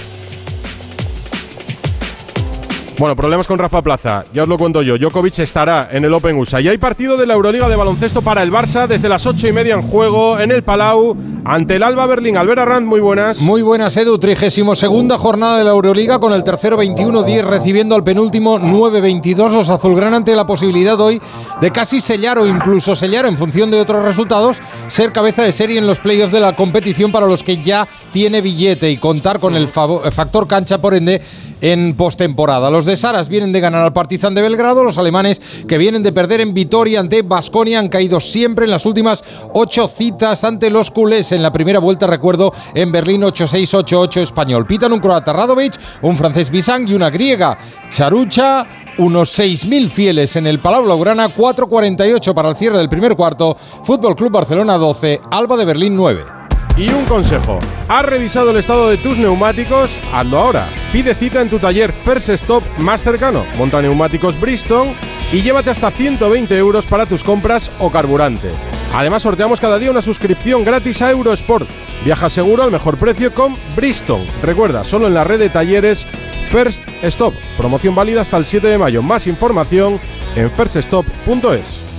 Bueno, 3.00 3.16
problemas 3.16 3.48
con 3.48 3.58
Rafa 3.58 3.82
Plaza, 3.82 4.24
ya 4.34 4.44
os 4.44 4.48
lo 4.48 4.58
cuento 4.58 4.84
yo. 4.84 4.98
Djokovic 4.98 5.40
estará 5.40 5.90
en 5.92 6.06
el 6.06 6.14
Open 6.14 6.38
USA. 6.38 6.62
Y 6.62 6.68
hay 6.68 6.78
partido 6.78 7.18
de 7.18 7.26
la 7.26 7.34
Euroliga 7.34 7.68
de 7.68 7.76
baloncesto 7.76 8.22
para 8.22 8.44
el 8.44 8.52
Barça 8.52 8.86
desde 8.86 9.10
las 9.10 9.26
ocho 9.26 9.48
y 9.48 9.52
media 9.52 9.74
en 9.74 9.82
juego 9.82 10.40
en 10.40 10.52
el 10.52 10.62
Palau 10.62 11.18
ante 11.44 11.78
el 11.78 11.84
Alba 11.84 12.06
Berlín. 12.06 12.38
Albera 12.38 12.66
Rand, 12.66 12.86
muy 12.86 13.00
buenas. 13.00 13.42
Muy 13.42 13.64
buenas, 13.64 13.98
Edu. 13.98 14.20
Trigésimo 14.20 14.76
segunda 14.76 15.18
jornada 15.18 15.58
de 15.58 15.64
la 15.64 15.72
Euroliga 15.72 16.20
con 16.20 16.34
el 16.34 16.44
tercero 16.44 16.78
21-10 16.78 17.44
recibiendo 17.44 17.96
al 17.96 18.04
penúltimo 18.04 18.60
9-22. 18.60 19.52
Los 19.52 19.70
azulgrana 19.70 20.18
ante 20.18 20.36
la 20.36 20.46
posibilidad 20.46 21.00
hoy 21.02 21.20
de 21.62 21.72
casi 21.72 22.00
sellar 22.00 22.38
o 22.38 22.48
incluso 22.48 22.96
sellar 22.96 23.26
en 23.26 23.40
función 23.40 23.72
de 23.72 23.82
otros 23.82 24.06
resultados, 24.06 24.62
ser 24.88 25.12
cabeza 25.12 25.42
de 25.42 25.52
serie 25.52 25.80
en 25.80 25.88
los 25.88 26.00
playoffs 26.00 26.32
de 26.32 26.40
la 26.40 26.56
competición 26.56 27.12
para 27.12 27.26
los 27.26 27.42
que 27.42 27.58
ya 27.58 27.88
tiene 28.12 28.42
billete 28.42 28.92
y 28.92 28.98
contar 28.98 29.40
con 29.40 29.56
el 29.56 29.68
factor 29.68 30.48
cancha, 30.48 30.78
por 30.78 30.94
ende, 30.94 31.22
en 31.64 31.96
postemporada. 31.96 32.70
Los 32.70 32.86
de 32.86 32.98
Saras 32.98 33.30
vienen 33.30 33.54
de 33.54 33.62
ganar 33.62 33.86
al 33.86 33.94
Partizan 33.94 34.36
de 34.36 34.42
Belgrado, 34.42 34.84
los 34.84 34.98
alemanes 34.98 35.42
que 35.66 35.78
vienen 35.78 36.04
de 36.04 36.12
perder 36.12 36.42
en 36.42 36.54
Vitoria 36.54 37.00
ante 37.00 37.22
Basconia 37.22 37.80
han 37.80 37.88
caído 37.88 38.20
siempre 38.20 38.66
en 38.66 38.72
las 38.72 38.86
últimas 38.86 39.24
ocho 39.54 39.88
citas 39.88 40.44
ante 40.44 40.70
los 40.70 40.92
culés 40.92 41.32
en 41.32 41.42
la 41.42 41.54
primera 41.54 41.80
vuelta, 41.80 42.06
recuerdo, 42.06 42.54
en 42.76 42.92
Berlín 42.92 43.22
8-6-8-8 43.22 44.18
español. 44.18 44.68
Pitan 44.68 44.92
un 44.92 45.00
croata 45.00 45.32
Radovic, 45.32 45.80
un 46.02 46.18
francés 46.18 46.50
Bisang 46.50 46.86
y 46.88 46.94
una 46.94 47.10
griega 47.10 47.58
Charucha 47.90 48.68
unos 48.98 49.40
6.000 49.40 49.90
fieles 49.90 50.36
en 50.36 50.46
el 50.46 50.60
Palau 50.60 50.84
Blaugrana, 50.84 51.34
4.48 51.34 52.34
para 52.34 52.50
el 52.50 52.56
cierre 52.56 52.78
del 52.78 52.90
primer 52.90 53.16
cuarto, 53.16 53.58
Fútbol 53.84 54.16
Club 54.16 54.32
Barcelona 54.32 54.78
12, 54.78 55.20
Alba 55.32 55.58
de 55.58 55.66
Berlín 55.66 55.96
9. 55.96 56.43
Y 56.76 56.90
un 56.90 57.06
consejo, 57.06 57.60
¿has 57.88 58.04
revisado 58.04 58.50
el 58.50 58.58
estado 58.58 58.90
de 58.90 58.98
tus 58.98 59.20
neumáticos? 59.20 60.00
Hazlo 60.12 60.40
ahora. 60.40 60.68
Pide 60.92 61.14
cita 61.14 61.40
en 61.40 61.50
tu 61.50 61.60
taller 61.60 61.94
First 61.94 62.30
Stop 62.30 62.64
más 62.80 63.04
cercano. 63.04 63.46
Monta 63.58 63.80
neumáticos 63.80 64.40
Bristol 64.40 64.88
y 65.32 65.44
llévate 65.44 65.70
hasta 65.70 65.92
120 65.92 66.58
euros 66.58 66.88
para 66.88 67.06
tus 67.06 67.24
compras 67.24 67.72
o 67.78 67.92
carburante. 67.92 68.50
Además 68.92 69.22
sorteamos 69.22 69.62
cada 69.62 69.78
día 69.78 69.92
una 69.92 70.02
suscripción 70.02 70.66
gratis 70.66 71.04
a 71.04 71.12
Eurosport. 71.12 71.70
Viaja 72.06 72.28
seguro 72.28 72.64
al 72.64 72.72
mejor 72.72 72.98
precio 72.98 73.32
con 73.36 73.56
Bristol. 73.76 74.26
Recuerda, 74.42 74.84
solo 74.84 75.06
en 75.06 75.14
la 75.14 75.24
red 75.24 75.38
de 75.38 75.50
talleres 75.50 76.08
First 76.50 76.84
Stop. 77.04 77.36
Promoción 77.56 77.94
válida 77.94 78.22
hasta 78.22 78.38
el 78.38 78.46
7 78.46 78.68
de 78.68 78.80
mayo. 78.80 79.04
Más 79.04 79.28
información 79.28 80.00
en 80.36 80.50
firststop.es. 80.50 81.93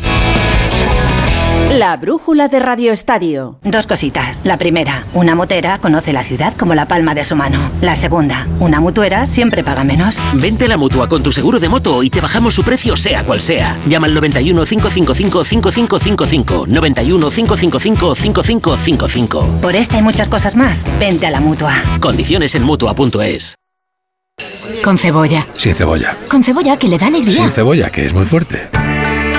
La 1.75 1.97
brújula 1.97 2.47
de 2.47 2.61
Radio 2.61 2.93
Estadio. 2.93 3.59
Dos 3.65 3.89
cositas. 3.89 4.41
La 4.45 4.59
primera, 4.59 5.09
una 5.13 5.35
motera 5.35 5.81
conoce 5.81 6.13
la 6.13 6.23
ciudad 6.23 6.55
como 6.57 6.77
la 6.77 6.87
palma 6.87 7.17
de 7.17 7.25
su 7.25 7.35
mano. 7.35 7.69
La 7.81 7.97
segunda, 7.97 8.47
una 8.61 8.79
mutuera 8.79 9.27
siempre 9.27 9.65
paga 9.65 9.83
menos. 9.83 10.19
Vente 10.35 10.67
a 10.67 10.69
la 10.69 10.77
mutua 10.77 11.09
con 11.09 11.25
tu 11.25 11.33
seguro 11.33 11.59
de 11.59 11.69
moto 11.69 12.05
y 12.05 12.11
te 12.11 12.21
bajamos 12.21 12.55
su 12.55 12.63
precio 12.63 12.97
sea 12.97 13.25
cual 13.25 13.41
sea. 13.41 13.77
Llama 13.89 14.07
al 14.07 14.15
91 14.15 14.65
555 14.65 15.45
5555. 15.45 16.67
91 16.69 17.31
555 17.31 18.15
5555. 18.15 19.61
Por 19.61 19.75
esta 19.75 19.99
y 19.99 20.03
muchas 20.03 20.29
cosas 20.29 20.55
más, 20.55 20.87
vente 21.01 21.27
a 21.27 21.33
la 21.33 21.41
mutua. 21.41 21.75
Condiciones 21.99 22.55
en 22.55 22.63
mutua.es. 22.63 23.57
Con 24.85 24.97
cebolla. 24.97 25.49
Sin 25.57 25.75
cebolla. 25.75 26.17
Con 26.29 26.45
cebolla 26.45 26.77
que 26.77 26.87
le 26.87 26.99
da 26.99 27.09
alegría. 27.09 27.35
Sin 27.35 27.51
cebolla, 27.51 27.91
que 27.91 28.07
es 28.07 28.15
muy 28.15 28.27
fuerte. 28.27 28.69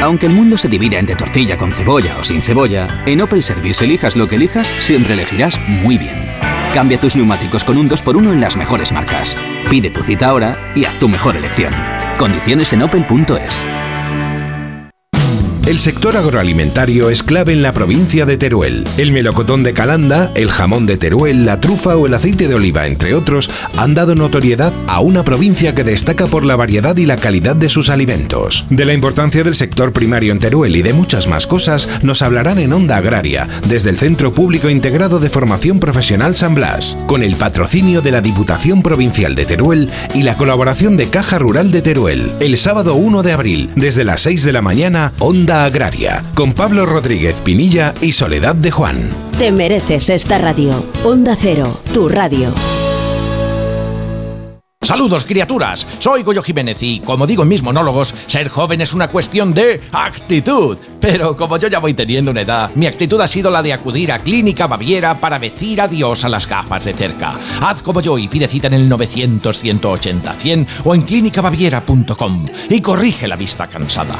Aunque 0.06 0.28
el 0.28 0.34
mundo 0.34 0.56
se 0.56 0.70
divida 0.70 1.00
entre 1.00 1.16
tortilla 1.16 1.58
con 1.58 1.74
cebolla 1.74 2.20
o 2.20 2.24
sin 2.24 2.40
cebolla, 2.40 3.02
en 3.08 3.22
Opel 3.22 3.42
Service 3.42 3.84
elijas 3.84 4.16
lo 4.16 4.28
que 4.28 4.36
elijas, 4.36 4.72
siempre 4.78 5.16
elegirás 5.16 5.60
muy 5.68 5.98
bien. 5.98 6.28
Cambia 6.76 7.00
tus 7.00 7.16
neumáticos 7.16 7.64
con 7.64 7.80
un 7.80 7.90
2x1 7.90 8.34
en 8.34 8.40
las 8.40 8.56
mejores 8.56 8.92
marcas. 8.92 9.36
Pide 9.68 9.90
tu 9.90 10.04
cita 10.04 10.28
ahora 10.28 10.72
y 10.76 10.86
haz 10.86 11.00
tu 11.00 11.10
mejor 11.10 11.36
elección. 11.36 11.74
Condiciones 12.20 12.72
en 12.72 12.84
opel.es. 12.84 13.66
El 15.66 15.80
sector 15.80 16.16
agroalimentario 16.16 17.10
es 17.10 17.24
clave 17.24 17.52
en 17.52 17.64
la 17.64 17.72
provincia 17.72 18.28
de 18.28 18.38
Teruel. 18.38 18.88
El 18.98 19.12
melocotón 19.12 19.64
de 19.64 19.74
Calanda, 19.74 20.32
el 20.36 20.52
jamón 20.52 20.86
de 20.86 20.96
Teruel, 20.96 21.44
la 21.44 21.60
trufa 21.60 21.96
o 21.96 22.06
el 22.06 22.14
aceite 22.14 22.48
de 22.48 22.54
oliva, 22.54 22.86
entre 22.86 23.16
otros, 23.16 23.50
han 23.76 23.96
dado 23.96 24.14
notoriedad 24.14 24.72
a 24.86 25.00
una 25.00 25.24
provincia 25.24 25.74
que 25.74 25.84
destaca 25.84 26.28
por 26.28 26.46
la 26.46 26.56
variedad 26.56 26.96
y 26.98 27.08
la 27.08 27.16
calidad 27.16 27.56
de 27.56 27.70
sus 27.70 27.90
alimentos. 27.90 28.64
De 28.70 28.86
la 28.86 28.94
importancia 28.94 29.44
del 29.44 29.56
sector 29.56 29.92
primario 29.92 30.34
en 30.34 30.38
Teruel 30.38 30.76
y 30.76 30.84
de 30.84 30.94
muchas 30.94 31.28
más 31.28 31.48
cosas 31.48 31.90
nos 32.04 32.22
hablarán 32.22 32.60
en 32.60 32.72
Onda 32.72 32.98
Agraria, 32.98 33.48
desde 33.68 33.90
el 33.90 33.98
Centro 33.98 34.36
Público 34.36 34.70
Integrado 34.70 35.20
de 35.20 35.32
Formación 35.32 35.80
Profesional 35.80 36.36
San 36.36 36.54
Blas, 36.54 36.96
con 37.08 37.24
el 37.24 37.38
patrocinio 37.38 38.04
de 38.04 38.12
la 38.12 38.22
Diputación 38.22 38.84
Provincial 38.84 39.34
de 39.34 39.46
Teruel 39.46 39.90
y 40.14 40.22
la 40.22 40.36
colaboración 40.36 40.96
de 40.96 41.10
Caja 41.10 41.40
Rural 41.40 41.72
de 41.72 41.82
Teruel. 41.82 42.34
El 42.40 42.56
sábado 42.56 42.94
1 42.94 43.24
de 43.24 43.32
abril, 43.32 43.72
desde 43.76 44.04
las 44.04 44.22
6 44.22 44.44
de 44.44 44.54
la 44.54 44.62
mañana, 44.62 45.12
Onda 45.18 45.55
Agraria, 45.64 46.24
con 46.34 46.52
Pablo 46.52 46.86
Rodríguez 46.86 47.40
Pinilla 47.42 47.94
y 48.02 48.12
Soledad 48.12 48.56
de 48.56 48.72
Juan. 48.72 49.10
Te 49.38 49.52
mereces 49.52 50.10
esta 50.10 50.38
radio. 50.38 50.84
Onda 51.06 51.38
Cero, 51.40 51.80
tu 51.94 52.10
radio. 52.10 52.54
Saludos 54.82 55.26
criaturas, 55.26 55.88
soy 55.98 56.22
Goyo 56.22 56.44
Jiménez 56.44 56.84
y 56.84 57.00
como 57.00 57.26
digo 57.26 57.42
en 57.42 57.50
mis 57.50 57.64
monólogos, 57.64 58.14
ser 58.28 58.50
joven 58.50 58.82
es 58.82 58.94
una 58.94 59.08
cuestión 59.08 59.52
de 59.54 59.82
actitud. 59.92 60.78
Pero 61.02 61.36
como 61.36 61.58
yo 61.58 61.68
ya 61.68 61.80
voy 61.80 61.96
teniendo 61.96 62.30
una 62.30 62.42
edad, 62.42 62.70
mi 62.76 62.86
actitud 62.86 63.20
ha 63.20 63.26
sido 63.26 63.50
la 63.50 63.64
de 63.64 63.74
acudir 63.74 64.12
a 64.12 64.20
Clínica 64.20 64.68
Baviera 64.68 65.20
para 65.20 65.40
decir 65.40 65.82
adiós 65.82 66.24
a 66.24 66.30
las 66.30 66.48
gafas 66.48 66.86
de 66.86 66.94
cerca. 66.94 67.34
Haz 67.62 67.82
como 67.82 68.02
yo 68.02 68.18
y 68.20 68.28
pide 68.28 68.48
cita 68.48 68.68
en 68.68 68.76
el 68.76 68.88
900 68.88 69.58
180 69.58 70.34
100 70.34 70.68
o 70.84 70.94
en 70.94 71.02
clínicabaviera.com 71.02 72.46
y 72.70 72.82
corrige 72.82 73.28
la 73.28 73.38
vista 73.38 73.66
cansada. 73.68 74.20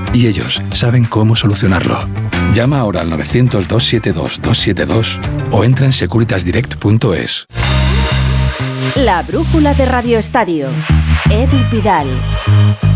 y 0.13 0.27
ellos 0.27 0.61
saben 0.73 1.05
cómo 1.05 1.35
solucionarlo. 1.35 1.97
Llama 2.53 2.79
ahora 2.79 3.01
al 3.01 3.11
900-272-272 3.11 5.19
o 5.51 5.63
entra 5.63 5.85
en 5.85 5.93
securitasdirect.es. 5.93 7.45
La 8.95 9.21
brújula 9.23 9.73
de 9.73 9.85
Radio 9.85 10.19
Estadio. 10.19 10.69
Edu 11.29 11.57
Pidal. 11.69 12.07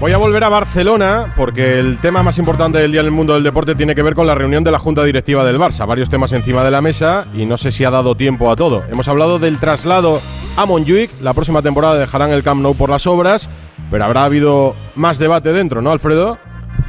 Voy 0.02 0.12
a 0.12 0.18
volver 0.18 0.44
a 0.44 0.50
Barcelona 0.50 1.34
porque 1.38 1.80
el 1.80 2.00
tema 2.00 2.22
más 2.22 2.38
importante 2.38 2.80
del 2.80 2.92
día 2.92 3.00
en 3.00 3.06
el 3.08 3.14
mundo 3.14 3.34
del 3.34 3.44
deporte 3.44 3.76
tiene 3.76 3.96
que 3.96 4.04
ver 4.04 4.14
con 4.14 4.28
la 4.28 4.36
reunión 4.36 4.66
de 4.66 4.72
la 4.72 4.80
Junta 4.80 5.06
Directiva 5.06 5.46
del 5.46 5.58
Barça. 5.58 5.88
Varios 5.88 6.10
temas 6.10 6.34
encima 6.34 6.66
de 6.66 6.72
la 6.72 6.82
mesa 6.82 7.28
y 7.34 7.46
no 7.46 7.58
sé 7.58 7.72
si 7.72 7.86
ha 7.86 7.92
dado 7.92 8.16
tiempo 8.16 8.52
a 8.52 8.58
todo. 8.58 8.84
Hemos 8.92 9.08
hablado 9.08 9.40
del 9.40 9.58
traslado 9.58 10.20
a 10.58 10.66
Montjuic. 10.66 11.12
La 11.22 11.34
próxima 11.34 11.62
temporada 11.62 11.96
dejarán 11.96 12.32
el 12.32 12.44
Camp 12.44 12.62
Nou 12.62 12.76
por 12.76 12.90
las 12.90 13.08
obras, 13.08 13.50
pero 13.90 14.04
habrá 14.04 14.26
habido 14.26 14.76
más 14.96 15.18
debate 15.18 15.54
dentro, 15.54 15.82
¿no, 15.82 15.92
Alfredo? 15.92 16.40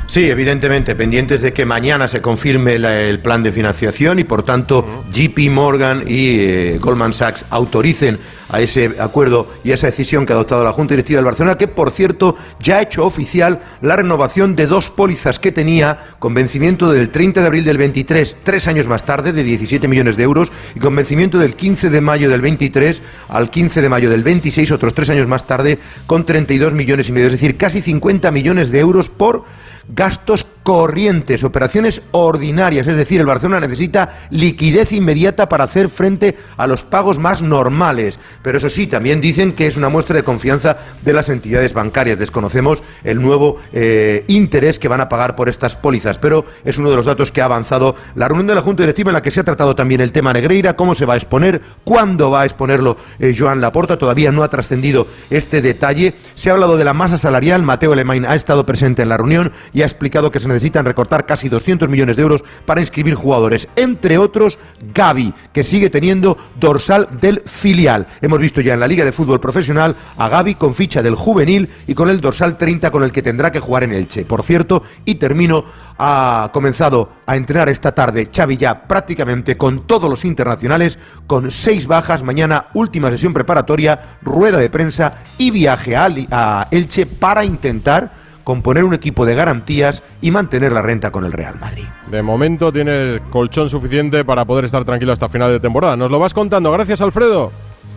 Sí, 0.09 0.31
evidentemente, 0.31 0.95
pendientes 0.95 1.41
de 1.43 1.53
que 1.53 1.67
mañana 1.67 2.07
se 2.07 2.23
confirme 2.23 2.79
la- 2.79 3.01
el 3.03 3.19
plan 3.19 3.43
de 3.43 3.51
financiación 3.51 4.21
y 4.21 4.25
por 4.25 4.45
tanto 4.45 5.03
JP 5.13 5.51
Morgan 5.51 6.05
y 6.07 6.39
eh, 6.39 6.79
Goldman 6.81 7.13
Sachs 7.13 7.45
autoricen 7.51 8.17
a 8.49 8.61
ese 8.61 8.93
acuerdo 9.01 9.49
y 9.65 9.73
a 9.73 9.75
esa 9.75 9.89
decisión 9.89 10.25
que 10.25 10.33
ha 10.33 10.37
adoptado 10.37 10.63
la 10.63 10.71
Junta 10.73 10.93
Directiva 10.95 11.19
del 11.19 11.25
Barcelona, 11.25 11.59
que 11.59 11.67
por 11.67 11.91
cierto 11.91 12.37
ya 12.61 12.77
ha 12.77 12.83
hecho 12.83 13.05
oficial 13.05 13.59
la 13.83 13.97
renovación 13.97 14.55
de 14.55 14.69
dos 14.69 14.91
pólizas 14.91 15.41
que 15.41 15.51
tenía 15.51 15.99
con 16.21 16.35
vencimiento 16.35 16.93
del 16.93 17.11
30 17.11 17.41
de 17.41 17.47
abril 17.49 17.65
del 17.65 17.77
23, 17.79 18.37
tres 18.45 18.69
años 18.69 18.87
más 18.87 19.05
tarde, 19.05 19.33
de 19.33 19.43
17 19.43 19.89
millones 19.89 20.17
de 20.17 20.23
euros, 20.23 20.53
y 20.77 20.79
con 20.79 20.95
vencimiento 20.95 21.39
del 21.39 21.57
15 21.57 21.91
de 21.91 22.01
mayo 22.01 22.31
del 22.31 22.41
23 22.43 23.03
al 23.29 23.51
15 23.51 23.83
de 23.83 23.89
mayo 23.89 24.09
del 24.09 24.23
26, 24.23 24.71
otros 24.71 24.95
tres 24.95 25.11
años 25.11 25.27
más 25.27 25.45
tarde, 25.49 25.81
con 26.07 26.25
32 26.25 26.75
millones 26.75 27.09
y 27.09 27.13
medio, 27.13 27.27
es 27.27 27.33
decir, 27.33 27.57
casi 27.57 27.83
50 27.83 28.31
millones 28.31 28.71
de 28.71 28.79
euros 28.79 29.11
por 29.11 29.43
gastos 29.89 30.47
corrientes, 30.67 31.45
operaciones 31.45 32.03
ordinarias, 32.11 32.89
es 32.89 32.97
decir, 32.97 33.21
el 33.21 33.27
Barcelona 33.27 33.61
necesita 33.61 34.19
liquidez 34.31 34.91
inmediata 34.93 35.49
para 35.49 35.63
hacer 35.63 35.89
frente 35.89 36.37
a 36.57 36.67
los 36.67 36.83
pagos 36.83 37.21
más 37.21 37.41
normales. 37.41 38.19
Pero 38.43 38.59
eso 38.59 38.69
sí, 38.69 38.89
también 38.89 39.21
dicen 39.21 39.53
que 39.53 39.69
es 39.69 39.77
una 39.77 39.89
muestra 39.89 40.17
de 40.17 40.25
confianza 40.25 40.77
de 41.03 41.13
las 41.13 41.29
entidades 41.29 41.73
bancarias. 41.73 42.19
Desconocemos 42.19 42.83
el 43.05 43.23
nuevo 43.23 43.59
eh, 43.73 44.25
interés 44.27 44.81
que 44.81 44.89
van 44.89 45.01
a 45.01 45.09
pagar 45.09 45.37
por 45.37 45.49
estas 45.49 45.77
pólizas, 45.77 46.19
pero 46.19 46.45
es 46.65 46.79
uno 46.79 46.91
de 46.91 46.97
los 46.97 47.05
datos 47.05 47.31
que 47.31 47.43
ha 47.43 47.45
avanzado 47.45 47.95
la 48.17 48.27
reunión 48.27 48.49
de 48.49 48.57
la 48.57 48.63
Junta 48.63 48.83
Directiva 48.83 49.11
en 49.11 49.15
la 49.15 49.23
que 49.23 49.31
se 49.31 49.39
ha 49.39 49.45
tratado 49.45 49.77
también 49.77 50.01
el 50.01 50.11
tema 50.11 50.33
Negreira, 50.33 50.75
cómo 50.75 50.97
se 50.97 51.07
va 51.07 51.15
a 51.15 51.17
exponer, 51.17 51.61
cuándo 51.85 52.33
va 52.33 52.41
a 52.41 52.45
exponerlo 52.45 52.97
eh, 53.21 53.37
Joan 53.39 53.61
Laporta, 53.61 53.99
todavía 53.99 54.33
no 54.33 54.43
ha 54.43 54.51
trascendido 54.51 55.07
este 55.31 55.63
detalle. 55.63 56.15
Se 56.35 56.51
ha 56.51 56.55
hablado 56.55 56.77
de 56.77 56.83
la 56.83 56.93
masa 56.93 57.19
salarial, 57.19 57.63
Mateo 57.63 57.93
Alemán 57.93 58.27
ha 58.27 58.35
estado 58.35 58.67
presente 58.67 59.03
en 59.03 59.11
la 59.11 59.17
reunión 59.17 59.53
y 59.77 59.83
ha 59.83 59.85
explicado 59.85 60.31
que 60.31 60.41
se 60.41 60.49
necesitan 60.49 60.87
recortar 60.87 61.27
casi 61.27 61.51
200 61.51 61.91
millones 61.91 62.17
de 62.17 62.23
euros 62.23 62.43
para 62.65 62.81
inscribir 62.81 63.15
jugadores, 63.15 63.69
entre 63.77 64.17
otros 64.17 64.59
Gaby, 64.95 65.35
que 65.53 65.65
sigue 65.65 65.91
teniendo 65.91 66.39
dorsal 66.59 67.11
del 67.21 67.43
filial. 67.45 68.07
Hemos 68.23 68.39
visto 68.39 68.63
ya 68.63 68.73
en 68.73 68.81
la 68.81 68.89
Liga 68.89 69.05
de 69.05 69.13
Fútbol 69.13 69.39
Profesional 69.39 69.95
a 70.17 70.31
Gaby 70.31 70.55
con 70.55 70.75
ficha 70.75 71.03
del 71.03 71.15
juvenil 71.15 71.69
y 71.87 71.93
con 71.93 72.09
el 72.09 72.23
dorsal 72.23 72.57
30 72.57 72.91
con 72.91 73.03
el 73.03 73.13
que 73.13 73.21
tendrá 73.21 73.53
que 73.53 73.61
jugar 73.61 73.85
en 73.85 73.93
Elche. 73.93 74.25
Por 74.25 74.43
cierto, 74.43 74.83
y 75.05 75.17
termino, 75.17 75.67
ha 75.99 76.51
comenzado 76.55 77.11
a 77.27 77.37
entrenar 77.37 77.69
esta 77.69 77.95
tarde 77.95 78.31
Xavi 78.35 78.57
ya 78.57 78.87
prácticamente 78.87 79.59
con 79.59 79.87
todos 79.87 80.09
los 80.09 80.25
internacionales, 80.25 80.99
con 81.27 81.51
seis 81.51 81.87
bajas, 81.87 82.23
mañana 82.23 82.69
última 82.73 83.11
sesión 83.11 83.35
preparatoria, 83.35 84.17
rueda 84.23 84.57
de 84.57 84.71
prensa 84.71 85.19
y 85.37 85.51
viaje 85.51 85.97
a, 85.97 86.67
Elche 86.71 87.05
para 87.05 87.45
intentar 87.45 88.26
componer 88.47 88.85
un 88.85 88.95
equipo 88.95 89.27
de 89.27 89.35
garantías 89.35 90.05
y 90.23 90.31
mantener 90.31 90.71
la 90.71 90.81
renta 90.81 91.11
con 91.11 91.25
el 91.25 91.33
Real 91.33 91.59
Madrid. 91.59 91.83
De 92.09 92.23
momento 92.23 92.73
tiene 92.73 93.21
colchón 93.31 93.69
suficiente 93.69 94.25
para 94.25 94.45
poder 94.45 94.65
estar 94.65 94.85
tranquilo 94.85 95.13
hasta 95.13 95.29
final 95.29 95.51
de 95.51 95.59
temporada. 95.59 95.97
Nos 95.97 96.13
lo 96.13 96.21
vas 96.21 96.33
contando. 96.33 96.71
Gracias, 96.71 97.01
Alfredo. 97.01 97.51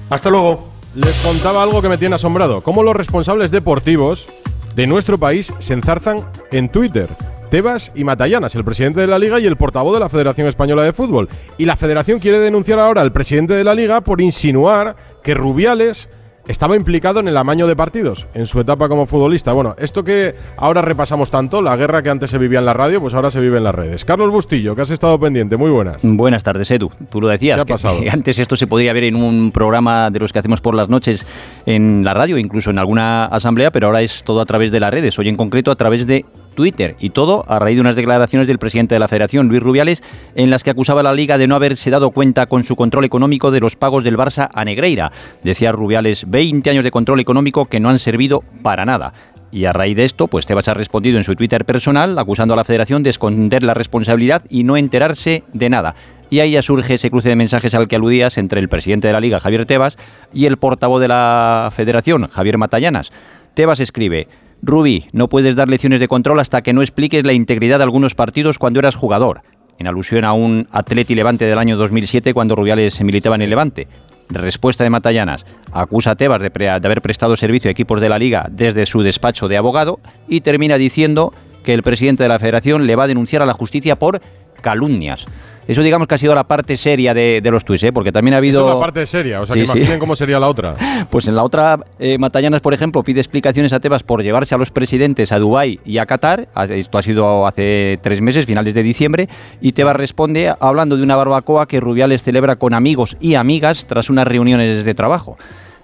Hasta 0.10 0.32
luego. 0.32 0.68
Les 0.96 1.16
contaba 1.20 1.62
algo 1.62 1.84
que 1.84 1.88
me 1.88 2.00
tiene 2.00 2.16
asombrado. 2.16 2.62
Cómo 2.64 2.82
los 2.82 2.96
responsables 2.96 3.52
deportivos 3.52 4.28
de 4.76 4.88
nuestro 4.88 5.20
país 5.20 5.54
se 5.60 5.74
enzarzan 5.76 6.28
en 6.52 6.70
Twitter. 6.70 7.08
Tebas 7.52 7.92
y 7.94 8.04
Matallanas, 8.04 8.56
el 8.56 8.64
presidente 8.64 9.02
de 9.02 9.08
la 9.08 9.20
Liga 9.20 9.40
y 9.40 9.46
el 9.46 9.56
portavoz 9.56 9.94
de 9.94 10.00
la 10.00 10.10
Federación 10.10 10.48
Española 10.48 10.82
de 10.82 10.94
Fútbol. 10.94 11.30
Y 11.60 11.66
la 11.66 11.76
Federación 11.76 12.18
quiere 12.18 12.40
denunciar 12.40 12.80
ahora 12.80 13.02
al 13.02 13.12
presidente 13.12 13.54
de 13.54 13.64
la 13.64 13.76
Liga 13.76 14.02
por 14.02 14.20
insinuar 14.20 14.96
que 15.22 15.36
Rubiales 15.36 16.10
estaba 16.50 16.76
implicado 16.76 17.20
en 17.22 17.28
el 17.28 17.38
amaño 17.38 17.68
de 17.68 17.76
partidos 17.76 18.26
en 18.34 18.46
su 18.48 18.60
etapa 18.60 18.90
como 18.90 19.06
futbolista. 19.06 19.54
Bueno, 19.54 19.76
esto 19.78 20.04
que 20.04 20.36
ahora 20.58 20.82
repasamos 20.82 21.30
tanto, 21.30 21.62
la 21.62 21.76
guerra 21.78 22.02
que 22.02 22.10
antes 22.10 22.32
se 22.32 22.38
vivía 22.40 22.60
en 22.60 22.66
la 22.66 22.74
radio, 22.74 23.00
pues 23.00 23.14
ahora 23.14 23.30
se 23.30 23.40
vive 23.40 23.58
en 23.60 23.64
las 23.64 23.76
redes. 23.76 24.04
Carlos 24.04 24.32
Bustillo, 24.32 24.76
que 24.76 24.82
has 24.82 24.90
estado 24.90 25.20
pendiente, 25.20 25.56
muy 25.58 25.70
buenas. 25.70 26.02
Buenas 26.04 26.44
tardes, 26.44 26.70
Edu. 26.72 26.92
Tú 27.12 27.22
lo 27.22 27.28
decías. 27.28 27.58
¿Qué 27.58 27.62
ha 27.62 27.66
que- 27.66 27.74
pasado? 27.74 28.00
que 28.02 28.10
antes 28.14 28.40
esto 28.40 28.56
se 28.56 28.66
podría 28.68 28.92
ver 28.94 29.04
en 29.04 29.16
un 29.16 29.52
programa 29.52 30.10
de 30.10 30.20
los 30.20 30.34
que 30.34 30.40
hacemos 30.40 30.60
por 30.60 30.74
las 30.74 30.90
noches 30.90 31.28
en 31.68 32.04
la 32.04 32.14
radio, 32.16 32.38
incluso 32.38 32.72
en 32.72 32.80
alguna 32.80 33.26
asamblea, 33.26 33.72
pero 33.72 33.88
ahora 33.88 34.02
es 34.02 34.24
todo 34.24 34.42
a 34.42 34.46
través 34.46 34.72
de 34.72 34.80
las 34.80 34.92
redes. 34.92 35.18
Hoy 35.20 35.30
en 35.30 35.36
concreto 35.38 35.70
a 35.70 35.76
través 35.76 36.08
de 36.08 36.26
Twitter. 36.60 36.98
Y 37.00 37.12
todo 37.12 37.46
a 37.48 37.58
raíz 37.58 37.78
de 37.78 37.82
unas 37.82 37.96
declaraciones 37.96 38.46
del 38.46 38.60
presidente 38.60 38.94
de 38.94 39.00
la 39.00 39.08
Federación, 39.08 39.48
Luis 39.48 39.64
Rubiales, 39.64 40.04
en 40.36 40.50
las 40.50 40.62
que 40.62 40.72
acusaba 40.72 41.00
a 41.00 41.04
la 41.04 41.14
Liga 41.14 41.38
de 41.38 41.48
no 41.48 41.56
haberse 41.56 41.90
dado 41.90 42.12
cuenta 42.12 42.48
con 42.48 42.66
su 42.66 42.76
control 42.76 43.06
económico 43.06 43.50
de 43.50 43.62
los 43.62 43.78
pagos 43.78 44.04
del 44.04 44.18
Barça 44.18 44.50
a 44.54 44.66
Negreira. 44.66 45.10
Decía 45.42 45.72
Rubiales, 45.72 46.30
20 46.30 46.70
años 46.70 46.84
de 46.84 46.92
control 46.92 47.22
económico 47.22 47.68
que 47.68 47.80
no 47.80 47.88
han 47.88 47.98
servido 47.98 48.44
para 48.62 48.84
nada. 48.84 49.14
Y 49.54 49.64
a 49.66 49.72
raíz 49.72 49.96
de 49.96 50.04
esto, 50.04 50.28
pues 50.28 50.46
Tebas 50.46 50.68
ha 50.68 50.74
respondido 50.74 51.18
en 51.18 51.24
su 51.24 51.34
Twitter 51.34 51.64
personal 51.64 52.20
acusando 52.20 52.56
a 52.56 52.58
la 52.58 52.66
federación 52.66 53.04
de 53.04 53.12
esconder 53.12 53.64
la 53.64 53.74
responsabilidad 53.74 54.44
y 54.50 54.66
no 54.66 54.76
enterarse 54.76 55.44
de 55.54 55.70
nada. 55.70 55.96
Y 56.30 56.42
ahí 56.42 56.52
ya 56.52 56.62
surge 56.62 56.96
ese 56.96 57.10
cruce 57.10 57.30
de 57.30 57.38
mensajes 57.38 57.74
al 57.74 57.88
que 57.88 57.96
aludías 57.96 58.38
entre 58.38 58.60
el 58.60 58.68
presidente 58.68 59.08
de 59.08 59.14
la 59.14 59.22
Liga, 59.22 59.40
Javier 59.40 59.66
Tebas, 59.66 59.98
y 60.34 60.46
el 60.46 60.58
portavoz 60.58 61.00
de 61.00 61.08
la 61.08 61.72
federación, 61.74 62.28
Javier 62.28 62.58
Matallanas. 62.58 63.14
Tebas 63.54 63.80
escribe, 63.80 64.28
Rubí, 64.62 65.06
no 65.14 65.30
puedes 65.30 65.56
dar 65.56 65.70
lecciones 65.70 66.00
de 66.00 66.08
control 66.08 66.40
hasta 66.40 66.62
que 66.62 66.74
no 66.74 66.82
expliques 66.82 67.24
la 67.24 67.34
integridad 67.34 67.78
de 67.78 67.84
algunos 67.84 68.16
partidos 68.16 68.58
cuando 68.58 68.80
eras 68.80 68.96
jugador, 68.96 69.42
en 69.78 69.88
alusión 69.88 70.26
a 70.26 70.34
un 70.34 70.68
Atleti 70.72 71.16
Levante 71.16 71.46
del 71.46 71.58
año 71.58 71.78
2007 71.78 72.34
cuando 72.34 72.56
Rubiales 72.56 73.02
militaba 73.02 73.36
en 73.36 73.42
el 73.44 73.50
Levante. 73.50 73.88
Respuesta 74.30 74.84
de 74.84 74.92
Matallanas. 74.92 75.46
Acusa 75.72 76.12
a 76.12 76.16
Tebas 76.16 76.42
de, 76.42 76.50
de 76.50 76.70
haber 76.70 77.02
prestado 77.02 77.36
servicio 77.36 77.70
a 77.70 77.72
equipos 77.72 78.00
de 78.00 78.10
la 78.10 78.20
liga 78.20 78.48
desde 78.52 78.86
su 78.86 79.02
despacho 79.02 79.48
de 79.48 79.58
abogado 79.58 80.00
y 80.28 80.42
termina 80.42 80.78
diciendo 80.78 81.34
que 81.64 81.74
el 81.74 81.82
presidente 81.82 82.24
de 82.24 82.30
la 82.30 82.40
federación 82.40 82.86
le 82.86 82.96
va 82.96 83.06
a 83.06 83.08
denunciar 83.08 83.42
a 83.42 83.46
la 83.46 83.54
justicia 83.54 83.98
por 83.98 84.22
calumnias. 84.62 85.26
Eso 85.70 85.84
digamos 85.84 86.08
que 86.08 86.16
ha 86.16 86.18
sido 86.18 86.34
la 86.34 86.46
parte 86.46 86.76
seria 86.78 87.14
de, 87.14 87.42
de 87.44 87.52
los 87.52 87.64
tuits, 87.64 87.84
¿eh? 87.84 87.94
porque 87.94 88.12
también 88.12 88.34
ha 88.34 88.38
habido... 88.38 88.62
Eso 88.62 88.70
es 88.70 88.74
la 88.74 88.80
parte 88.82 89.06
seria, 89.06 89.40
o 89.40 89.46
sea, 89.46 89.54
Sí, 89.54 89.60
que 89.60 89.66
sí. 89.68 89.78
imaginen 89.78 90.00
cómo 90.00 90.16
sería 90.16 90.40
la 90.40 90.50
otra. 90.50 90.76
Pues 91.12 91.28
en 91.28 91.36
la 91.36 91.44
otra, 91.44 91.80
eh, 92.00 92.18
Matallanas, 92.18 92.62
por 92.62 92.74
ejemplo, 92.74 93.04
pide 93.04 93.20
explicaciones 93.20 93.72
a 93.72 93.80
Tebas 93.80 94.02
por 94.02 94.24
llevarse 94.24 94.56
a 94.56 94.58
los 94.58 94.72
presidentes 94.72 95.32
a 95.32 95.38
Dubái 95.38 95.80
y 95.86 96.00
a 96.00 96.08
Qatar. 96.08 96.48
Ah, 96.56 96.66
Esto 96.66 96.98
ha 96.98 97.04
sido 97.04 97.46
hace 97.46 98.00
tres 98.02 98.20
meses, 98.20 98.48
finales 98.48 98.74
de 98.74 98.82
diciembre. 98.82 99.30
Y 99.62 99.74
Tebas 99.74 99.96
responde 99.96 100.52
hablando 100.60 100.98
de 100.98 101.04
una 101.04 101.16
barbacoa 101.16 101.68
que 101.68 101.80
Rubiales 101.80 102.24
celebra 102.24 102.56
con 102.56 102.74
amigos 102.74 103.16
y 103.20 103.36
amigas 103.36 103.86
tras 103.86 104.10
unas 104.10 104.28
reuniones 104.28 104.84
de 104.84 104.94
trabajo. 104.96 105.38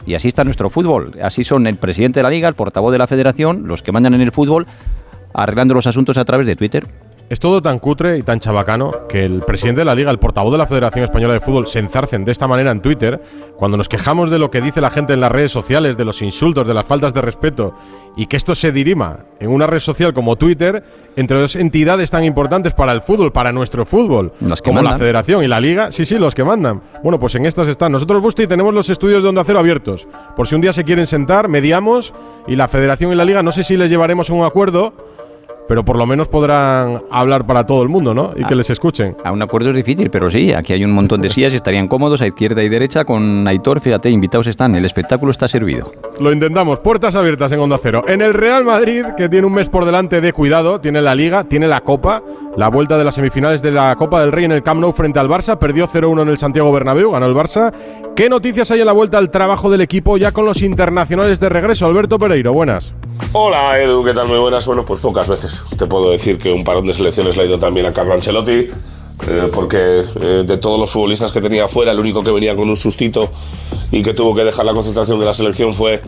Y 0.07 0.15
así 0.15 0.27
está 0.29 0.43
nuestro 0.43 0.71
fútbol. 0.71 1.11
Así 1.21 1.43
son 1.43 1.67
el 1.67 1.75
presidente 1.77 2.19
de 2.21 2.23
la 2.23 2.31
liga, 2.31 2.47
el 2.47 2.55
portavoz 2.55 2.91
de 2.91 2.97
la 2.97 3.05
federación, 3.05 3.67
los 3.67 3.83
que 3.83 3.91
mandan 3.91 4.15
en 4.15 4.21
el 4.21 4.31
fútbol, 4.31 4.65
arreglando 5.31 5.75
los 5.75 5.85
asuntos 5.85 6.17
a 6.17 6.25
través 6.25 6.47
de 6.47 6.55
Twitter. 6.55 6.85
Es 7.27 7.39
todo 7.39 7.59
tan 7.59 7.79
cutre 7.79 8.19
y 8.19 8.21
tan 8.21 8.39
chabacano 8.39 9.07
que 9.09 9.25
el 9.25 9.41
presidente 9.41 9.81
de 9.81 9.85
la 9.85 9.95
Liga, 9.95 10.11
el 10.11 10.19
portavoz 10.19 10.51
de 10.51 10.59
la 10.59 10.67
Federación 10.67 11.05
Española 11.05 11.33
de 11.33 11.39
Fútbol, 11.39 11.65
se 11.65 11.79
enzarcen 11.79 12.23
de 12.23 12.31
esta 12.31 12.47
manera 12.47 12.69
en 12.69 12.81
Twitter, 12.81 13.19
cuando 13.57 13.77
nos 13.77 13.89
quejamos 13.89 14.29
de 14.29 14.37
lo 14.37 14.51
que 14.51 14.61
dice 14.61 14.79
la 14.79 14.91
gente 14.91 15.13
en 15.13 15.21
las 15.21 15.31
redes 15.31 15.51
sociales, 15.51 15.97
de 15.97 16.05
los 16.05 16.21
insultos, 16.21 16.67
de 16.67 16.75
las 16.75 16.85
faltas 16.85 17.15
de 17.15 17.21
respeto, 17.21 17.73
y 18.15 18.27
que 18.27 18.37
esto 18.37 18.53
se 18.53 18.71
dirima 18.71 19.25
en 19.39 19.49
una 19.49 19.65
red 19.65 19.79
social 19.79 20.13
como 20.13 20.35
Twitter, 20.35 20.83
entre 21.15 21.39
dos 21.39 21.55
entidades 21.55 22.11
tan 22.11 22.23
importantes 22.23 22.75
para 22.75 22.91
el 22.91 23.01
fútbol, 23.01 23.31
para 23.31 23.51
nuestro 23.51 23.87
fútbol, 23.87 24.31
Los 24.39 24.61
que 24.61 24.69
como 24.69 24.83
la. 24.83 24.95
Federación 24.95 25.43
y 25.43 25.47
la 25.47 25.59
Liga. 25.59 25.91
Sí, 25.91 26.05
sí, 26.05 26.19
los 26.19 26.35
que 26.35 26.43
mandan. 26.43 26.81
Bueno, 27.01 27.19
pues 27.19 27.33
en 27.33 27.47
estas 27.47 27.67
están. 27.67 27.91
Nosotros, 27.91 28.21
Busti, 28.21 28.45
tenemos 28.45 28.71
los 28.71 28.87
estudios 28.91 29.23
de 29.23 29.29
Onda 29.29 29.43
Cero 29.43 29.57
abiertos. 29.57 30.07
Por 30.35 30.47
si 30.47 30.53
un 30.53 30.61
día 30.61 30.73
se 30.73 30.83
quieren 30.83 31.07
sentar, 31.07 31.49
mediamos, 31.49 32.13
y 32.47 32.55
la 32.55 32.67
Federación 32.67 33.11
y 33.11 33.15
la 33.15 33.25
Liga, 33.25 33.41
no 33.41 33.51
sé 33.51 33.63
si 33.63 33.77
les 33.77 33.89
llevaremos 33.89 34.29
a 34.29 34.33
un 34.33 34.45
acuerdo 34.45 34.93
pero 35.67 35.83
por 35.83 35.97
lo 35.97 36.05
menos 36.05 36.27
podrán 36.27 37.03
hablar 37.09 37.45
para 37.45 37.65
todo 37.65 37.83
el 37.83 37.89
mundo, 37.89 38.13
¿no? 38.13 38.33
Y 38.35 38.43
que 38.43 38.55
les 38.55 38.69
escuchen. 38.69 39.15
A 39.23 39.31
un 39.31 39.41
acuerdo 39.41 39.69
es 39.69 39.75
difícil, 39.75 40.09
pero 40.09 40.29
sí, 40.29 40.53
aquí 40.53 40.73
hay 40.73 40.83
un 40.83 40.91
montón 40.91 41.21
de 41.21 41.29
sillas 41.29 41.53
y 41.53 41.55
estarían 41.55 41.87
cómodos 41.87 42.21
a 42.21 42.27
izquierda 42.27 42.63
y 42.63 42.69
derecha 42.69 43.05
con 43.05 43.47
Aitor, 43.47 43.79
fíjate, 43.79 44.09
invitados 44.09 44.47
están, 44.47 44.75
el 44.75 44.85
espectáculo 44.85 45.31
está 45.31 45.47
servido. 45.47 45.91
Lo 46.19 46.31
intentamos, 46.31 46.79
puertas 46.79 47.15
abiertas 47.15 47.51
en 47.51 47.59
Onda 47.59 47.79
Cero. 47.81 48.03
En 48.07 48.21
el 48.21 48.33
Real 48.33 48.63
Madrid, 48.63 49.05
que 49.17 49.29
tiene 49.29 49.47
un 49.47 49.53
mes 49.53 49.69
por 49.69 49.85
delante 49.85 50.21
de 50.21 50.33
cuidado, 50.33 50.79
tiene 50.79 51.01
la 51.01 51.15
Liga, 51.15 51.43
tiene 51.43 51.67
la 51.67 51.81
Copa, 51.81 52.23
la 52.57 52.69
vuelta 52.69 52.97
de 52.97 53.03
las 53.03 53.15
semifinales 53.15 53.61
de 53.61 53.71
la 53.71 53.95
Copa 53.95 54.21
del 54.21 54.31
Rey 54.31 54.45
en 54.45 54.51
el 54.53 54.63
Camp 54.63 54.79
Nou 54.79 54.93
frente 54.93 55.19
al 55.19 55.27
Barça, 55.27 55.57
perdió 55.57 55.87
0-1 55.87 56.21
en 56.21 56.29
el 56.29 56.37
Santiago 56.37 56.71
Bernabéu, 56.71 57.11
ganó 57.11 57.25
el 57.25 57.35
Barça. 57.35 57.73
¿Qué 58.15 58.29
noticias 58.29 58.71
hay 58.71 58.79
en 58.79 58.85
la 58.85 58.93
vuelta 58.93 59.17
al 59.17 59.29
trabajo 59.29 59.69
del 59.69 59.81
equipo 59.81 60.17
ya 60.17 60.31
con 60.31 60.45
los 60.45 60.61
internacionales 60.61 61.39
de 61.39 61.49
regreso? 61.49 61.85
Alberto 61.85 62.17
Pereiro, 62.17 62.53
buenas. 62.53 62.93
Hola 63.33 63.79
Edu, 63.79 64.03
¿qué 64.05 64.13
tal? 64.13 64.27
Muy 64.27 64.37
buenas. 64.37 64.65
Bueno, 64.65 64.85
pues 64.85 65.01
pocas 65.01 65.27
veces 65.27 65.65
te 65.77 65.85
puedo 65.85 66.11
decir 66.11 66.37
que 66.37 66.51
un 66.51 66.63
parón 66.63 66.85
de 66.85 66.93
selecciones 66.93 67.35
le 67.35 67.43
ha 67.43 67.45
ido 67.45 67.59
también 67.59 67.85
a 67.85 67.93
Carlo 67.93 68.13
Ancelotti, 68.13 68.69
eh, 69.27 69.49
porque 69.51 70.03
eh, 70.21 70.43
de 70.45 70.57
todos 70.57 70.79
los 70.79 70.91
futbolistas 70.91 71.31
que 71.31 71.41
tenía 71.41 71.65
afuera, 71.65 71.91
el 71.91 71.99
único 71.99 72.23
que 72.23 72.31
venía 72.31 72.55
con 72.55 72.69
un 72.69 72.75
sustito 72.75 73.29
y 73.91 74.03
que 74.03 74.13
tuvo 74.13 74.35
que 74.35 74.43
dejar 74.43 74.65
la 74.65 74.73
concentración 74.73 75.19
de 75.19 75.25
la 75.25 75.33
selección 75.33 75.73
fue 75.73 76.01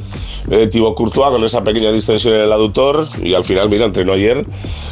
eh, 0.50 0.68
Thibaut 0.68 0.96
Courtois 0.96 1.30
con 1.30 1.44
esa 1.44 1.64
pequeña 1.64 1.92
distensión 1.92 2.34
en 2.34 2.42
el 2.42 2.52
aductor 2.52 3.08
y 3.24 3.34
al 3.34 3.44
final, 3.44 3.70
mira, 3.70 3.86
entrenó 3.86 4.14
ayer 4.14 4.46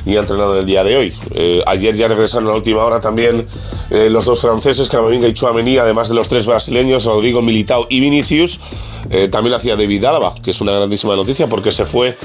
y 0.06 0.16
ha 0.16 0.20
entrenado 0.20 0.54
en 0.54 0.62
el 0.62 0.66
día 0.66 0.84
de 0.84 0.98
hoy. 0.98 1.14
Eh, 1.32 1.62
ayer 1.66 1.96
ya 1.96 2.08
regresaron 2.08 2.48
a 2.48 2.52
la 2.52 2.56
última 2.56 2.84
hora 2.84 3.00
también 3.00 3.46
los 3.90 4.26
dos 4.26 4.42
franceses, 4.42 4.90
Camavinga 4.90 5.28
y 5.28 5.34
Chouameni, 5.34 5.78
además 5.78 6.10
de 6.10 6.16
los 6.16 6.28
tres 6.28 6.46
brasileños, 6.46 7.06
Rodrigo 7.06 7.42
Militao 7.42 7.86
y 7.90 8.00
Vinicius. 8.00 8.60
También 9.30 9.52
lo 9.52 9.58
hacía 9.58 9.76
David 9.76 10.04
Álava, 10.06 10.34
que 10.44 10.52
es 10.52 10.60
una 10.60 10.72
grandísima 10.72 11.16
noticia 11.16 11.48
porque 11.48 11.72
se 11.72 11.86
fue 11.86 12.18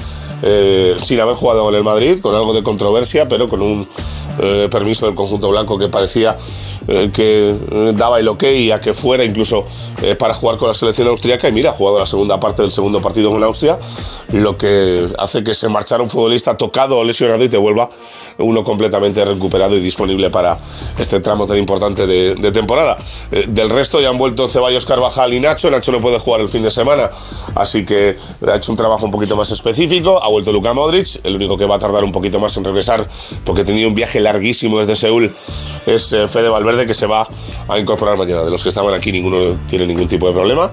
sin 0.97 1.19
haber 1.19 1.35
jugado 1.35 1.69
en 1.69 1.75
el 1.75 1.83
Madrid, 1.83 2.19
con 2.19 2.35
algo 2.35 2.53
de 2.53 2.63
controversia, 2.63 3.29
pero 3.29 3.47
con 3.47 3.61
un 3.61 3.87
permiso 4.71 5.05
del 5.05 5.15
conjunto 5.15 5.49
blanco 5.49 5.77
que 5.81 5.89
parecía 5.89 6.37
eh, 6.87 7.11
que 7.13 7.49
eh, 7.49 7.93
daba 7.95 8.19
el 8.19 8.27
ok 8.27 8.43
a 8.73 8.79
que 8.79 8.93
fuera 8.93 9.23
incluso 9.23 9.65
eh, 10.01 10.15
para 10.15 10.33
jugar 10.33 10.57
con 10.57 10.67
la 10.67 10.73
selección 10.73 11.07
austríaca. 11.07 11.49
Y 11.49 11.51
mira, 11.51 11.71
ha 11.71 11.73
jugado 11.73 11.99
la 11.99 12.05
segunda 12.05 12.39
parte 12.39 12.61
del 12.61 12.71
segundo 12.71 13.01
partido 13.01 13.29
con 13.29 13.43
Austria, 13.43 13.77
lo 14.31 14.57
que 14.57 15.07
hace 15.17 15.43
que 15.43 15.53
se 15.53 15.69
marchara 15.69 16.01
un 16.03 16.09
futbolista 16.09 16.57
tocado 16.57 16.97
o 16.97 17.03
lesionado 17.03 17.43
y 17.43 17.49
te 17.49 17.57
vuelva 17.57 17.89
uno 18.37 18.63
completamente 18.63 19.23
recuperado 19.25 19.75
y 19.75 19.79
disponible 19.79 20.29
para 20.29 20.57
este 20.97 21.19
tramo 21.19 21.45
tan 21.45 21.57
importante 21.57 22.07
de, 22.07 22.51
temporada. 22.51 22.97
Del 23.47 23.69
resto 23.69 24.01
ya 24.01 24.09
han 24.09 24.17
vuelto 24.17 24.49
Ceballos, 24.49 24.85
Carvajal 24.85 25.33
y 25.33 25.39
Nacho. 25.39 25.69
Nacho 25.71 25.91
no 25.91 26.01
puede 26.01 26.19
jugar 26.19 26.41
el 26.41 26.49
fin 26.49 26.63
de 26.63 26.71
semana, 26.71 27.09
así 27.55 27.85
que 27.85 28.17
ha 28.47 28.55
hecho 28.55 28.71
un 28.71 28.77
trabajo 28.77 29.05
un 29.05 29.11
poquito 29.11 29.35
más 29.35 29.51
específico. 29.51 30.21
Ha 30.21 30.27
vuelto 30.27 30.51
Luka 30.51 30.73
Modric, 30.73 31.23
el 31.23 31.35
único 31.35 31.57
que 31.57 31.65
va 31.65 31.75
a 31.75 31.79
tardar 31.79 32.03
un 32.03 32.11
poquito 32.11 32.39
más 32.39 32.55
en 32.57 32.63
regresar 32.63 33.07
porque 33.45 33.63
tenía 33.63 33.87
un 33.87 33.95
viaje 33.95 34.19
larguísimo 34.19 34.79
desde 34.79 34.95
Seúl 34.95 35.33
es 35.85 36.13
eh, 36.13 36.27
Fede 36.27 36.49
Valverde 36.49 36.85
que 36.85 36.93
se 36.93 37.05
va 37.05 37.27
a 37.67 37.79
incorporar 37.79 38.17
mañana. 38.17 38.43
De 38.43 38.51
los 38.51 38.63
que 38.63 38.69
estaban 38.69 38.93
aquí 38.93 39.11
ninguno 39.11 39.57
tiene 39.67 39.85
ningún 39.87 40.07
tipo 40.07 40.27
de 40.27 40.33
problema. 40.33 40.71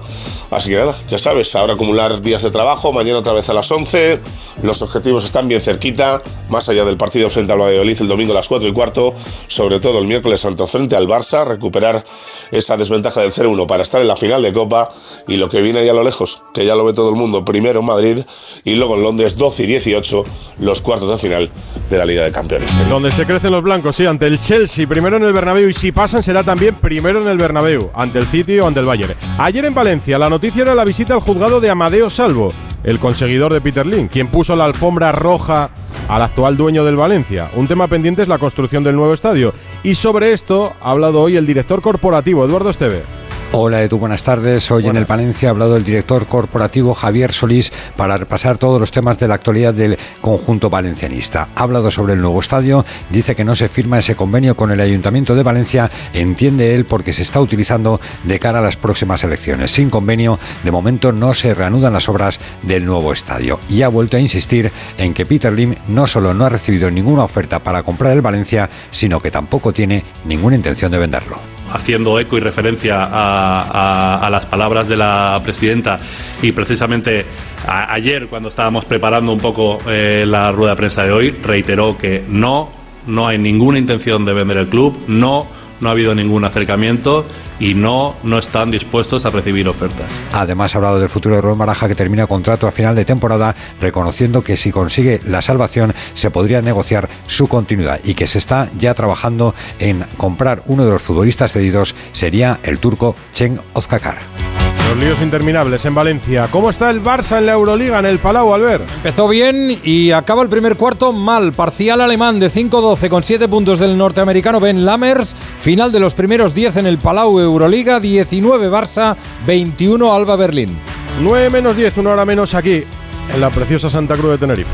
Así 0.51 0.69
que 0.69 0.77
nada, 0.77 0.95
ya 1.07 1.17
sabes, 1.17 1.55
ahora 1.55 1.73
acumular 1.73 2.21
días 2.21 2.43
de 2.43 2.51
trabajo, 2.51 2.91
mañana 2.91 3.19
otra 3.19 3.33
vez 3.33 3.49
a 3.49 3.53
las 3.53 3.71
11. 3.71 4.19
Los 4.63 4.81
objetivos 4.81 5.25
están 5.25 5.47
bien 5.47 5.61
cerquita, 5.61 6.21
más 6.49 6.69
allá 6.69 6.85
del 6.85 6.97
partido 6.97 7.29
frente 7.29 7.53
al 7.53 7.59
Valladolid 7.59 8.01
el 8.01 8.07
domingo 8.07 8.33
a 8.33 8.35
las 8.35 8.47
4 8.47 8.69
y 8.69 8.73
cuarto, 8.73 9.13
sobre 9.47 9.79
todo 9.79 9.99
el 9.99 10.07
miércoles 10.07 10.41
santo 10.41 10.67
frente 10.67 10.95
al 10.95 11.07
Barça, 11.07 11.45
recuperar 11.45 12.03
esa 12.51 12.77
desventaja 12.77 13.21
del 13.21 13.31
0-1 13.31 13.67
para 13.67 13.83
estar 13.83 14.01
en 14.01 14.07
la 14.07 14.15
final 14.15 14.41
de 14.41 14.53
Copa 14.53 14.89
y 15.27 15.37
lo 15.37 15.49
que 15.49 15.61
viene 15.61 15.79
ahí 15.79 15.89
a 15.89 15.93
lo 15.93 16.03
lejos, 16.03 16.41
que 16.53 16.65
ya 16.65 16.75
lo 16.75 16.85
ve 16.85 16.93
todo 16.93 17.09
el 17.09 17.15
mundo, 17.15 17.43
primero 17.43 17.79
en 17.79 17.85
Madrid 17.85 18.19
y 18.63 18.75
luego 18.75 18.95
en 18.95 19.03
Londres 19.03 19.37
12 19.37 19.63
y 19.63 19.67
18, 19.67 20.25
los 20.59 20.81
cuartos 20.81 21.09
de 21.09 21.17
final 21.17 21.49
de 21.89 21.97
la 21.97 22.05
Liga 22.05 22.23
de 22.23 22.31
Campeones. 22.31 22.71
Donde 22.89 23.11
se 23.11 23.25
crecen 23.25 23.51
los 23.51 23.63
blancos, 23.63 23.95
sí, 23.95 24.05
ante 24.05 24.27
el 24.27 24.39
Chelsea, 24.39 24.87
primero 24.89 25.17
en 25.17 25.23
el 25.23 25.31
Bernabéu 25.31 25.69
y 25.69 25.73
si 25.73 25.91
pasan 25.91 26.23
será 26.23 26.43
también 26.43 26.75
primero 26.75 27.21
en 27.21 27.27
el 27.27 27.37
Bernabéu, 27.37 27.91
ante 27.93 28.17
el 28.19 28.25
City 28.25 28.59
o 28.59 28.67
ante 28.67 28.79
el 28.79 28.87
Bayern. 28.87 29.13
Ayer 29.37 29.63
en 29.63 29.75
Valencia 29.75 30.17
la 30.17 30.29
noticia 30.29 30.63
era 30.63 30.75
la 30.75 30.83
visita 30.83 31.13
al 31.13 31.19
juzgado 31.21 31.61
de 31.61 31.69
Amadeo 31.69 32.09
Salvo, 32.09 32.51
el 32.83 32.99
conseguidor 32.99 33.53
de 33.53 33.61
Peter 33.61 33.85
Lin, 33.85 34.07
quien 34.07 34.27
puso 34.27 34.55
la 34.55 34.65
alfombra 34.65 35.11
roja 35.11 35.69
al 36.09 36.23
actual 36.23 36.57
dueño 36.57 36.83
del 36.83 36.95
Valencia. 36.95 37.51
Un 37.55 37.67
tema 37.67 37.87
pendiente 37.87 38.23
es 38.23 38.27
la 38.27 38.39
construcción 38.39 38.83
del 38.83 38.95
nuevo 38.95 39.13
estadio 39.13 39.53
y 39.83 39.93
sobre 39.93 40.33
esto 40.33 40.73
ha 40.81 40.91
hablado 40.91 41.21
hoy 41.21 41.37
el 41.37 41.45
director 41.45 41.81
corporativo 41.81 42.43
Eduardo 42.43 42.71
Esteve. 42.71 43.18
Hola 43.51 43.81
Edu, 43.81 43.97
buenas 43.97 44.21
tardes. 44.21 44.69
Hoy 44.69 44.85
en 44.85 44.95
el 44.95 45.07
Palencia 45.07 45.49
ha 45.49 45.51
hablado 45.51 45.75
el 45.75 45.83
director 45.83 46.27
corporativo 46.27 46.93
Javier 46.93 47.33
Solís 47.33 47.73
para 47.97 48.15
repasar 48.15 48.59
todos 48.59 48.79
los 48.79 48.91
temas 48.91 49.17
de 49.17 49.27
la 49.27 49.33
actualidad 49.33 49.73
del 49.73 49.97
conjunto 50.21 50.69
valencianista. 50.69 51.47
Ha 51.55 51.63
hablado 51.63 51.89
sobre 51.89 52.13
el 52.13 52.21
nuevo 52.21 52.39
estadio, 52.39 52.85
dice 53.09 53.35
que 53.35 53.43
no 53.43 53.55
se 53.55 53.67
firma 53.67 53.97
ese 53.97 54.15
convenio 54.15 54.55
con 54.55 54.69
el 54.69 54.79
Ayuntamiento 54.79 55.33
de 55.33 55.41
Valencia, 55.41 55.89
entiende 56.13 56.75
él 56.75 56.85
porque 56.85 57.11
se 57.11 57.23
está 57.23 57.41
utilizando 57.41 57.99
de 58.23 58.39
cara 58.39 58.59
a 58.59 58.61
las 58.61 58.77
próximas 58.77 59.23
elecciones. 59.23 59.71
Sin 59.71 59.89
convenio, 59.89 60.37
de 60.63 60.71
momento 60.71 61.11
no 61.11 61.33
se 61.33 61.55
reanudan 61.55 61.93
las 61.93 62.07
obras 62.07 62.39
del 62.61 62.85
nuevo 62.85 63.11
estadio. 63.11 63.59
Y 63.67 63.81
ha 63.81 63.87
vuelto 63.87 64.15
a 64.15 64.19
insistir 64.19 64.71
en 64.99 65.15
que 65.15 65.25
Peter 65.25 65.51
Lim 65.51 65.73
no 65.87 66.05
solo 66.05 66.35
no 66.35 66.45
ha 66.45 66.49
recibido 66.49 66.91
ninguna 66.91 67.23
oferta 67.23 67.57
para 67.57 67.81
comprar 67.81 68.13
el 68.13 68.21
Valencia, 68.21 68.69
sino 68.91 69.19
que 69.19 69.31
tampoco 69.31 69.73
tiene 69.73 70.03
ninguna 70.23 70.55
intención 70.55 70.91
de 70.91 70.99
venderlo 70.99 71.58
haciendo 71.73 72.19
eco 72.19 72.37
y 72.37 72.39
referencia 72.39 73.07
a, 73.11 74.29
las 74.29 74.45
palabras 74.45 74.87
de 74.87 74.97
la 74.97 75.39
presidenta. 75.43 75.99
Y 76.41 76.51
precisamente 76.51 77.25
ayer 77.67 78.27
cuando 78.27 78.49
estábamos 78.49 78.85
preparando 78.85 79.31
un 79.31 79.39
poco 79.39 79.79
eh, 79.87 80.25
la 80.27 80.51
rueda 80.51 80.71
de 80.71 80.77
prensa 80.77 81.03
de 81.03 81.11
hoy 81.11 81.31
reiteró 81.31 81.97
que 81.97 82.23
no, 82.27 82.69
no 83.07 83.27
hay 83.27 83.37
ninguna 83.37 83.79
intención 83.79 84.25
de 84.25 84.33
vender 84.33 84.57
el 84.57 84.67
club, 84.67 84.97
no 85.07 85.47
no 85.81 85.89
ha 85.89 85.91
habido 85.91 86.15
ningún 86.15 86.45
acercamiento 86.45 87.25
y 87.59 87.73
no, 87.73 88.15
no 88.23 88.37
están 88.37 88.71
dispuestos 88.71 89.25
a 89.25 89.29
recibir 89.29 89.67
ofertas. 89.67 90.09
Además, 90.33 90.73
ha 90.73 90.77
hablado 90.77 90.99
del 90.99 91.09
futuro 91.09 91.35
de 91.35 91.41
Rubén 91.41 91.57
Baraja, 91.57 91.87
que 91.87 91.95
termina 91.95 92.27
contrato 92.27 92.67
a 92.67 92.71
final 92.71 92.95
de 92.95 93.05
temporada, 93.05 93.55
reconociendo 93.81 94.43
que 94.43 94.57
si 94.57 94.71
consigue 94.71 95.21
la 95.25 95.41
salvación 95.41 95.93
se 96.13 96.31
podría 96.31 96.61
negociar 96.61 97.09
su 97.27 97.47
continuidad 97.47 97.99
y 98.03 98.13
que 98.13 98.27
se 98.27 98.37
está 98.37 98.69
ya 98.77 98.93
trabajando 98.93 99.55
en 99.79 100.05
comprar 100.17 100.63
uno 100.67 100.85
de 100.85 100.91
los 100.91 101.01
futbolistas 101.01 101.51
cedidos, 101.51 101.95
sería 102.11 102.59
el 102.63 102.79
turco 102.79 103.15
Chen 103.33 103.59
Ozkakar. 103.73 104.58
Los 104.89 104.97
líos 104.97 105.21
interminables 105.21 105.85
en 105.85 105.93
Valencia. 105.93 106.47
¿Cómo 106.49 106.71
está 106.71 106.89
el 106.89 107.03
Barça 107.03 107.37
en 107.37 107.45
la 107.45 107.51
Euroliga, 107.51 107.99
en 107.99 108.07
el 108.07 108.17
Palau, 108.17 108.55
Albert? 108.55 108.89
Empezó 108.95 109.27
bien 109.27 109.79
y 109.83 110.09
acaba 110.09 110.41
el 110.41 110.49
primer 110.49 110.77
cuarto 110.77 111.13
mal. 111.13 111.53
Parcial 111.53 112.01
alemán 112.01 112.39
de 112.39 112.49
5-12 112.49 113.07
con 113.07 113.21
7 113.21 113.47
puntos 113.47 113.77
del 113.77 113.95
norteamericano 113.95 114.59
Ben 114.59 114.85
Lammers. 114.85 115.35
Final 115.59 115.91
de 115.91 115.99
los 115.99 116.15
primeros 116.15 116.55
10 116.55 116.77
en 116.77 116.87
el 116.87 116.97
Palau 116.97 117.39
Euroliga. 117.39 117.99
19 117.99 118.71
Barça, 118.71 119.15
21 119.45 120.11
Alba 120.11 120.35
Berlín. 120.35 120.75
9 121.21 121.51
menos 121.51 121.75
10, 121.75 121.95
una 121.97 122.13
hora 122.13 122.25
menos 122.25 122.55
aquí, 122.55 122.83
en 123.31 123.41
la 123.41 123.51
preciosa 123.51 123.91
Santa 123.91 124.15
Cruz 124.15 124.31
de 124.31 124.37
Tenerife. 124.39 124.71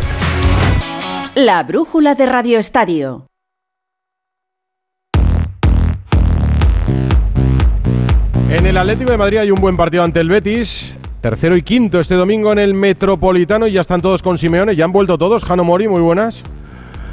La 1.35 1.61
brújula 1.63 2.15
de 2.15 2.25
Radio 2.25 2.57
Estadio. 2.57 3.27
En 8.55 8.65
el 8.65 8.77
Atlético 8.77 9.11
de 9.11 9.17
Madrid 9.17 9.39
hay 9.39 9.51
un 9.51 9.59
buen 9.59 9.75
partido 9.75 10.01
ante 10.01 10.21
el 10.21 10.29
Betis. 10.29 10.95
Tercero 11.19 11.57
y 11.57 11.61
quinto 11.61 11.99
este 11.99 12.15
domingo 12.15 12.53
en 12.53 12.59
el 12.59 12.73
Metropolitano 12.73 13.67
y 13.67 13.73
ya 13.73 13.81
están 13.81 14.01
todos 14.01 14.23
con 14.23 14.37
Simeone. 14.37 14.77
Ya 14.77 14.85
han 14.85 14.93
vuelto 14.93 15.17
todos. 15.17 15.43
Jano 15.43 15.65
Mori, 15.65 15.89
muy 15.89 15.99
buenas. 15.99 16.41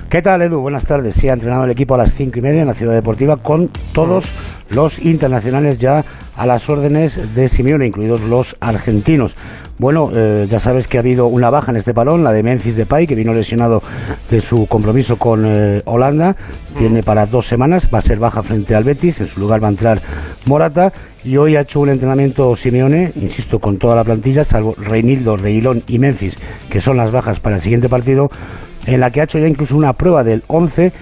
¿Qué 0.09 0.23
tal, 0.23 0.43
Edu? 0.43 0.61
Buenas 0.61 0.85
tardes. 0.85 1.17
Sí, 1.17 1.29
ha 1.29 1.33
entrenado 1.33 1.65
el 1.65 1.73
equipo 1.73 1.97
a 1.97 1.99
las 1.99 2.15
cinco 2.15 2.39
y 2.39 2.43
media 2.43 2.61
en 2.61 2.69
la 2.69 2.75
Ciudad 2.75 2.95
Deportiva 2.95 3.39
con 3.39 3.71
todos 3.93 4.25
los 4.69 5.01
internacionales 5.01 5.79
ya 5.79 6.05
a 6.37 6.47
las 6.47 6.69
órdenes 6.69 7.35
de 7.35 7.49
Simeone, 7.49 7.89
incluidos 7.89 8.21
los 8.21 8.57
argentinos. 8.61 9.35
Bueno, 9.79 10.13
eh, 10.15 10.47
ya 10.49 10.61
sabes 10.61 10.87
que 10.87 10.99
ha 10.99 11.01
habido 11.01 11.27
una 11.27 11.51
baja 11.51 11.73
en 11.73 11.77
este 11.77 11.93
balón, 11.93 12.23
la 12.23 12.33
de 12.33 12.45
Memphis 12.45 12.77
Depay, 12.77 13.09
que 13.09 13.17
vino 13.17 13.35
lesionado 13.35 13.83
de 14.31 14.41
su 14.41 14.69
compromiso 14.69 15.17
con 15.17 15.43
eh, 15.45 15.83
Holanda. 15.87 16.37
Tiene 16.79 17.03
para 17.03 17.27
dos 17.27 17.49
semanas, 17.49 17.89
va 17.93 17.99
a 17.99 18.03
ser 18.03 18.21
baja 18.21 18.45
frente 18.45 18.77
al 18.77 18.85
Betis, 18.85 19.21
en 19.21 19.27
su 19.27 19.41
lugar 19.41 19.61
va 19.61 19.67
a 19.67 19.71
entrar 19.73 20.01
Morata. 20.47 20.93
Y 21.25 21.37
hoy 21.37 21.55
ha 21.55 21.61
hecho 21.61 21.79
un 21.79 21.89
entrenamiento 21.89 22.57
Simeone, 22.57 23.13
insisto, 23.15 23.61
con 23.61 23.79
toda 23.79 23.95
la 23.95 24.03
plantilla, 24.03 24.45
salvo 24.45 24.75
Reinildo, 24.77 25.37
Reilón 25.37 25.85
y 25.87 26.01
Memphis, 26.01 26.37
que 26.69 26.81
son 26.81 26.97
las 26.97 27.13
bajas 27.13 27.39
para 27.39 27.57
el 27.57 27.63
siguiente 27.63 27.89
partido, 27.89 28.29
en 28.87 28.99
la 28.99 29.13
que 29.13 29.21
ha 29.21 29.25
hecho 29.25 29.39
ya 29.39 29.47
incluso 29.47 29.77
una 29.77 29.93
prueba 29.93 30.25
del 30.25 30.43
11 30.49 30.93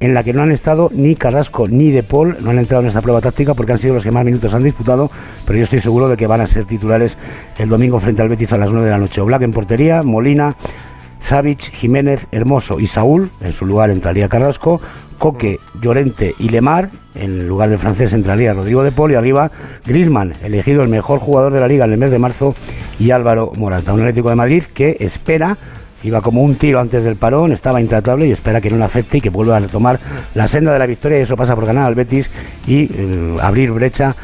en 0.00 0.14
la 0.14 0.24
que 0.24 0.32
no 0.32 0.42
han 0.42 0.50
estado 0.50 0.90
ni 0.92 1.14
Carrasco 1.14 1.68
ni 1.68 1.92
De 1.92 2.02
Paul, 2.02 2.38
no 2.40 2.50
han 2.50 2.58
entrado 2.58 2.82
en 2.82 2.88
esta 2.88 3.00
prueba 3.00 3.20
táctica 3.20 3.54
porque 3.54 3.70
han 3.70 3.78
sido 3.78 3.94
los 3.94 4.02
que 4.02 4.10
más 4.10 4.24
minutos 4.24 4.52
han 4.52 4.64
disputado, 4.64 5.12
pero 5.46 5.58
yo 5.58 5.64
estoy 5.64 5.78
seguro 5.78 6.08
de 6.08 6.16
que 6.16 6.26
van 6.26 6.40
a 6.40 6.48
ser 6.48 6.64
titulares 6.64 7.16
el 7.56 7.68
domingo 7.68 8.00
frente 8.00 8.20
al 8.20 8.28
Betis 8.28 8.52
a 8.52 8.58
las 8.58 8.72
9 8.72 8.84
de 8.84 8.90
la 8.90 8.98
noche. 8.98 9.20
Oblak 9.20 9.42
en 9.42 9.52
portería, 9.52 10.02
Molina, 10.02 10.56
Savic, 11.20 11.60
Jiménez, 11.60 12.26
Hermoso 12.32 12.80
y 12.80 12.88
Saúl, 12.88 13.30
en 13.40 13.52
su 13.52 13.64
lugar 13.64 13.90
entraría 13.90 14.28
Carrasco, 14.28 14.80
Coque, 15.22 15.60
Llorente 15.80 16.34
y 16.36 16.48
Lemar, 16.48 16.90
en 17.14 17.46
lugar 17.46 17.70
del 17.70 17.78
francés 17.78 18.12
entraría 18.12 18.54
Rodrigo 18.54 18.82
de 18.82 18.90
Paul 18.90 19.12
y 19.12 19.14
arriba 19.14 19.52
Grisman, 19.84 20.32
elegido 20.42 20.82
el 20.82 20.88
mejor 20.88 21.20
jugador 21.20 21.52
de 21.52 21.60
la 21.60 21.68
liga 21.68 21.84
en 21.84 21.92
el 21.92 21.98
mes 21.98 22.10
de 22.10 22.18
marzo, 22.18 22.56
y 22.98 23.12
Álvaro 23.12 23.52
Morata, 23.54 23.92
un 23.92 24.00
Atlético 24.00 24.30
de 24.30 24.34
Madrid 24.34 24.64
que 24.64 24.96
espera 24.98 25.56
Iba 26.02 26.22
como 26.22 26.42
un 26.42 26.56
tiro 26.56 26.80
antes 26.80 27.04
del 27.04 27.14
parón, 27.14 27.52
estaba 27.52 27.80
intratable 27.80 28.26
y 28.26 28.32
espera 28.32 28.60
que 28.60 28.68
no 28.68 28.78
le 28.78 28.84
afecte 28.84 29.18
y 29.18 29.20
que 29.20 29.30
vuelva 29.30 29.58
a 29.58 29.60
retomar 29.60 30.00
la 30.34 30.48
senda 30.48 30.72
de 30.72 30.80
la 30.80 30.86
victoria. 30.86 31.20
Y 31.20 31.22
eso 31.22 31.36
pasa 31.36 31.54
por 31.54 31.66
ganar 31.66 31.86
al 31.86 31.94
Betis 31.94 32.28
y 32.66 32.90
eh, 32.92 33.36
abrir 33.40 33.70
brecha 33.70 34.16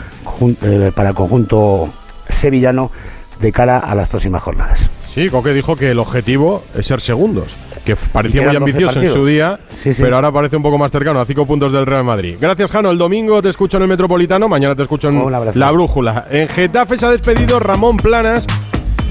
eh, 0.63 0.91
para 0.93 1.11
el 1.11 1.15
conjunto 1.15 1.89
sevillano 2.31 2.91
de 3.39 3.53
cara 3.53 3.79
a 3.79 3.95
las 3.95 4.09
próximas 4.09 4.43
jornadas. 4.43 4.91
Sí, 5.13 5.29
Coque 5.31 5.53
dijo 5.53 5.75
que 5.75 5.91
el 5.91 5.99
objetivo 5.99 6.63
es 6.77 6.87
ser 6.87 7.01
segundos, 7.01 7.57
que 7.85 7.97
parecía 7.97 8.43
muy 8.43 8.51
quedan 8.51 8.61
12 8.63 8.71
ambicioso 8.71 9.01
en 9.01 9.09
su 9.09 9.27
día, 9.27 9.59
Sí, 9.83 9.93
sí. 9.95 10.03
pero 10.03 10.17
ahora 10.17 10.31
parece 10.31 10.57
un 10.57 10.63
poco 10.63 10.79
más 10.79 10.93
cercano 10.93 11.19
a 11.21 11.25
cinco 11.27 11.47
puntos 11.47 11.73
del 11.73 11.87
Real 11.87 12.05
Madrid. 12.05 12.37
Gracias, 12.41 12.71
Jano. 12.71 12.91
El 12.91 12.99
domingo 12.99 13.41
te 13.43 13.49
escucho 13.49 13.79
en 13.79 13.85
el 13.85 13.89
Metropolitano, 13.89 14.49
mañana 14.49 14.75
te 14.75 14.83
escucho 14.83 15.09
en. 15.09 15.23
La 15.55 15.71
Brújula. 15.73 16.27
En 16.31 16.47
Getafe 16.49 16.97
se 16.99 17.07
ha 17.07 17.11
despedido 17.11 17.59
Ramón 17.59 17.97
Planas, 17.97 18.47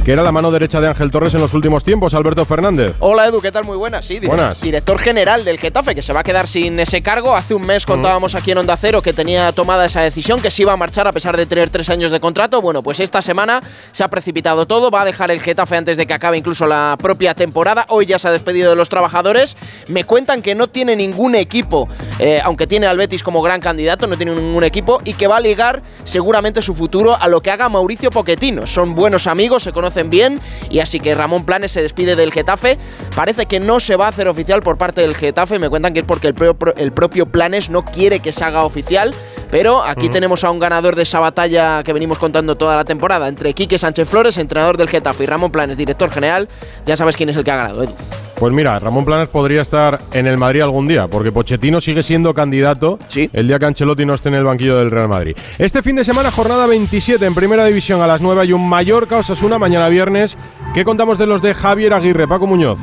que 0.08 0.14
era 0.14 0.24
la 0.24 0.32
mano 0.32 0.52
derecha 0.52 0.80
de 0.80 0.88
Ángel 0.88 1.12
Torres 1.12 1.34
en 1.34 1.42
los 1.42 1.54
últimos 1.54 1.84
tiempos, 1.84 2.14
Alberto 2.14 2.46
Fernández. 2.46 2.96
Hola 3.00 3.28
Edu, 3.28 3.42
¿qué 3.42 3.52
tal? 3.52 3.66
Muy 3.66 3.76
buenas. 3.76 4.06
Sí, 4.06 4.22
direct- 4.22 4.28
Buenas. 4.28 4.62
director 4.62 4.98
general 5.00 5.44
del 5.44 5.60
Getafe, 5.60 5.96
que 5.96 6.02
se 6.02 6.14
va 6.14 6.22
a 6.22 6.24
quedar 6.24 6.48
sin 6.48 6.80
ese 6.80 7.02
cargo. 7.02 7.36
Hace 7.36 7.54
un 7.54 7.66
mes 7.66 7.86
contábamos 7.86 8.34
aquí 8.34 8.52
en 8.52 8.60
Onda 8.60 8.78
Cero 8.78 9.02
que 9.02 9.12
tenía 9.12 9.52
tomada 9.52 9.86
esa 9.86 10.00
decisión, 10.00 10.40
que 10.42 10.50
se 10.50 10.62
iba 10.62 10.72
a 10.72 10.78
marchar 10.78 11.10
a 11.10 11.12
pesar 11.12 11.36
de 11.36 11.46
tener 11.46 11.70
tres 11.72 11.90
años 11.90 12.10
de 12.14 12.22
contrato. 12.22 12.62
Bueno, 12.62 12.84
pues 12.84 13.02
esta 13.02 13.22
semana 13.22 13.62
se 13.92 14.02
ha 14.02 14.08
precipitado 14.08 14.66
todo, 14.66 14.90
va 14.92 15.02
a 15.02 15.04
dejar 15.06 15.30
el 15.30 15.42
Getafe 15.42 15.76
antes 15.76 15.98
de 15.98 16.08
que 16.08 16.14
acabe 16.14 16.38
incluso 16.38 16.68
la 16.68 16.96
propia 16.98 17.34
temporada. 17.34 17.86
Hoy 17.90 18.06
ya 18.06 18.18
se 18.18 18.30
ha 18.30 18.32
despedido 18.32 18.70
de 18.70 18.78
los 18.78 18.88
trabajadores. 18.88 19.58
Me 19.90 20.06
cuentan 20.06 20.42
que 20.42 20.56
no 20.56 20.68
tiene 20.68 20.96
ningún 20.96 21.36
equipo, 21.36 21.90
eh, 22.20 22.40
aunque 22.46 22.66
tiene 22.66 22.88
al 22.88 22.96
Betis 22.96 23.24
como 23.24 23.42
gran 23.42 23.60
candidato, 23.60 24.08
no 24.08 24.16
tiene 24.16 24.34
ningún 24.36 24.64
equipo 24.64 25.02
y 25.04 25.16
que 25.16 25.28
va 25.28 25.36
a 25.36 25.42
ligar 25.42 25.82
seguramente 26.06 26.62
su 26.62 26.74
futuro 26.74 27.18
a 27.20 27.28
lo 27.28 27.42
que 27.42 27.52
haga 27.52 27.68
Mauricio 27.68 28.10
Pochettino. 28.10 28.66
Son 28.68 28.96
buenos 28.96 29.28
amigos, 29.28 29.64
se 29.64 29.74
conocen 29.74 29.97
bien 30.04 30.40
y 30.70 30.80
así 30.80 31.00
que 31.00 31.14
Ramón 31.16 31.46
Planes 31.46 31.72
se 31.72 31.82
despide 31.82 32.16
del 32.16 32.32
Getafe. 32.32 32.78
Parece 33.16 33.46
que 33.46 33.60
no 33.60 33.80
se 33.80 33.96
va 33.96 34.06
a 34.06 34.10
hacer 34.10 34.28
oficial 34.28 34.62
por 34.62 34.78
parte 34.78 35.02
del 35.02 35.16
Getafe. 35.16 35.60
Me 35.60 35.70
cuentan 35.70 35.94
que 35.94 36.00
es 36.00 36.06
porque 36.06 36.28
el, 36.28 36.34
pro- 36.34 36.76
el 36.78 36.92
propio 36.92 37.26
Planes 37.28 37.70
no 37.70 37.84
quiere 37.86 38.20
que 38.20 38.32
se 38.32 38.44
haga 38.44 38.64
oficial. 38.64 39.14
Pero 39.50 39.82
aquí 39.82 40.10
tenemos 40.10 40.44
a 40.44 40.52
un 40.52 40.60
ganador 40.60 40.96
de 40.98 41.04
esa 41.04 41.22
batalla 41.22 41.82
que 41.84 41.94
venimos 41.94 42.18
contando 42.18 42.58
toda 42.58 42.76
la 42.76 42.84
temporada 42.84 43.30
entre 43.30 43.54
Quique 43.54 43.78
Sánchez 43.78 44.10
Flores, 44.10 44.38
entrenador 44.38 44.76
del 44.76 44.90
Getafe, 44.90 45.24
y 45.24 45.28
Ramón 45.28 45.52
Planes, 45.52 45.78
director 45.78 46.12
general. 46.12 46.50
Ya 46.86 46.98
sabes 46.98 47.16
quién 47.16 47.30
es 47.30 47.38
el 47.38 47.46
que 47.46 47.52
ha 47.52 47.56
ganado, 47.56 47.84
Edu. 47.84 47.94
Pues 48.40 48.54
mira, 48.54 48.78
Ramón 48.78 49.04
Planas 49.04 49.30
podría 49.30 49.62
estar 49.62 50.00
en 50.14 50.28
el 50.28 50.38
Madrid 50.38 50.62
algún 50.62 50.88
día, 50.88 51.08
porque 51.08 51.32
Pochettino 51.32 51.82
sigue 51.82 52.04
siendo 52.04 52.36
candidato 52.36 53.00
el 53.34 53.48
día 53.48 53.58
que 53.58 53.66
Ancelotti 53.66 54.06
no 54.06 54.14
esté 54.14 54.30
en 54.30 54.36
el 54.36 54.44
banquillo 54.44 54.78
del 54.78 54.92
Real 54.92 55.10
Madrid. 55.10 55.36
Este 55.58 55.82
fin 55.82 55.96
de 55.96 56.04
semana, 56.04 56.30
jornada 56.30 56.68
27 56.68 57.26
en 57.26 57.34
Primera 57.34 57.66
División 57.66 58.00
a 58.02 58.06
las 58.06 58.22
9 58.22 58.42
hay 58.42 58.54
un 58.54 58.70
Mallorca 58.70 59.18
Osasuna 59.18 59.58
mañana 59.58 59.90
viernes. 59.90 60.38
¿Qué 60.76 60.84
contamos 60.84 61.18
de 61.18 61.26
los 61.26 61.42
de 61.42 61.56
Javier 61.56 61.94
Aguirre, 61.96 62.28
Paco 62.28 62.46
Muñoz? 62.46 62.80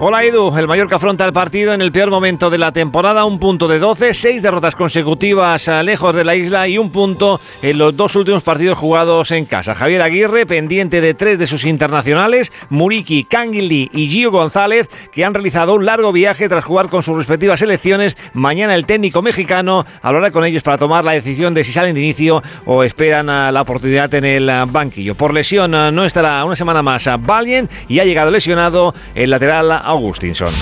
Hola 0.00 0.24
Edu, 0.24 0.56
el 0.56 0.66
Mallorca 0.66 0.96
afronta 0.96 1.24
el 1.24 1.32
partido 1.32 1.72
en 1.72 1.80
el 1.80 1.92
peor 1.92 2.10
momento 2.10 2.50
de 2.50 2.58
la 2.58 2.72
temporada, 2.72 3.24
un 3.24 3.38
punto 3.38 3.68
de 3.68 3.78
12, 3.78 4.14
seis 4.14 4.42
derrotas 4.42 4.74
consecutivas 4.74 5.68
eh, 5.68 5.82
lejos 5.84 6.16
de 6.16 6.24
la 6.24 6.34
isla 6.34 6.66
y 6.66 6.76
un 6.76 6.90
punto 6.90 7.40
en 7.62 7.78
los 7.78 7.96
dos 7.96 8.16
últimos 8.16 8.42
partidos 8.42 8.78
jugados 8.78 9.30
en 9.30 9.44
casa. 9.44 9.76
Javier 9.76 10.02
Aguirre, 10.02 10.44
pendiente 10.44 11.00
de 11.00 11.14
tres 11.14 11.38
de 11.38 11.46
sus 11.46 11.64
internacionales, 11.64 12.50
Muriki, 12.68 13.22
Canguilí 13.22 13.90
y 13.92 14.08
Gio 14.08 14.32
González, 14.32 14.88
que 15.12 15.24
han 15.24 15.34
realizado 15.34 15.74
un 15.74 15.86
largo 15.86 16.10
viaje 16.10 16.48
tras 16.48 16.64
jugar 16.64 16.88
con 16.88 17.04
sus 17.04 17.16
respectivas 17.16 17.60
selecciones. 17.60 18.16
Mañana 18.32 18.74
el 18.74 18.86
técnico 18.86 19.22
mexicano 19.22 19.86
hablará 20.00 20.32
con 20.32 20.44
ellos 20.44 20.64
para 20.64 20.78
tomar 20.78 21.04
la 21.04 21.12
decisión 21.12 21.54
de 21.54 21.62
si 21.62 21.72
salen 21.72 21.94
de 21.94 22.00
inicio 22.00 22.42
o 22.64 22.82
esperan 22.82 23.30
a 23.30 23.52
la 23.52 23.62
oportunidad 23.62 24.12
en 24.14 24.24
el 24.24 24.48
eh, 24.48 24.64
banquillo. 24.66 25.14
Por 25.14 25.32
lesión 25.32 25.74
eh, 25.74 25.92
no 25.92 26.04
estará 26.04 26.44
una 26.44 26.56
semana 26.56 26.82
más 26.82 27.08
Valien 27.20 27.68
y 27.86 28.00
ha 28.00 28.04
llegado 28.04 28.32
lesionado 28.32 28.94
el 29.14 29.30
lateral 29.30 29.70
Augustinson. 29.92 30.52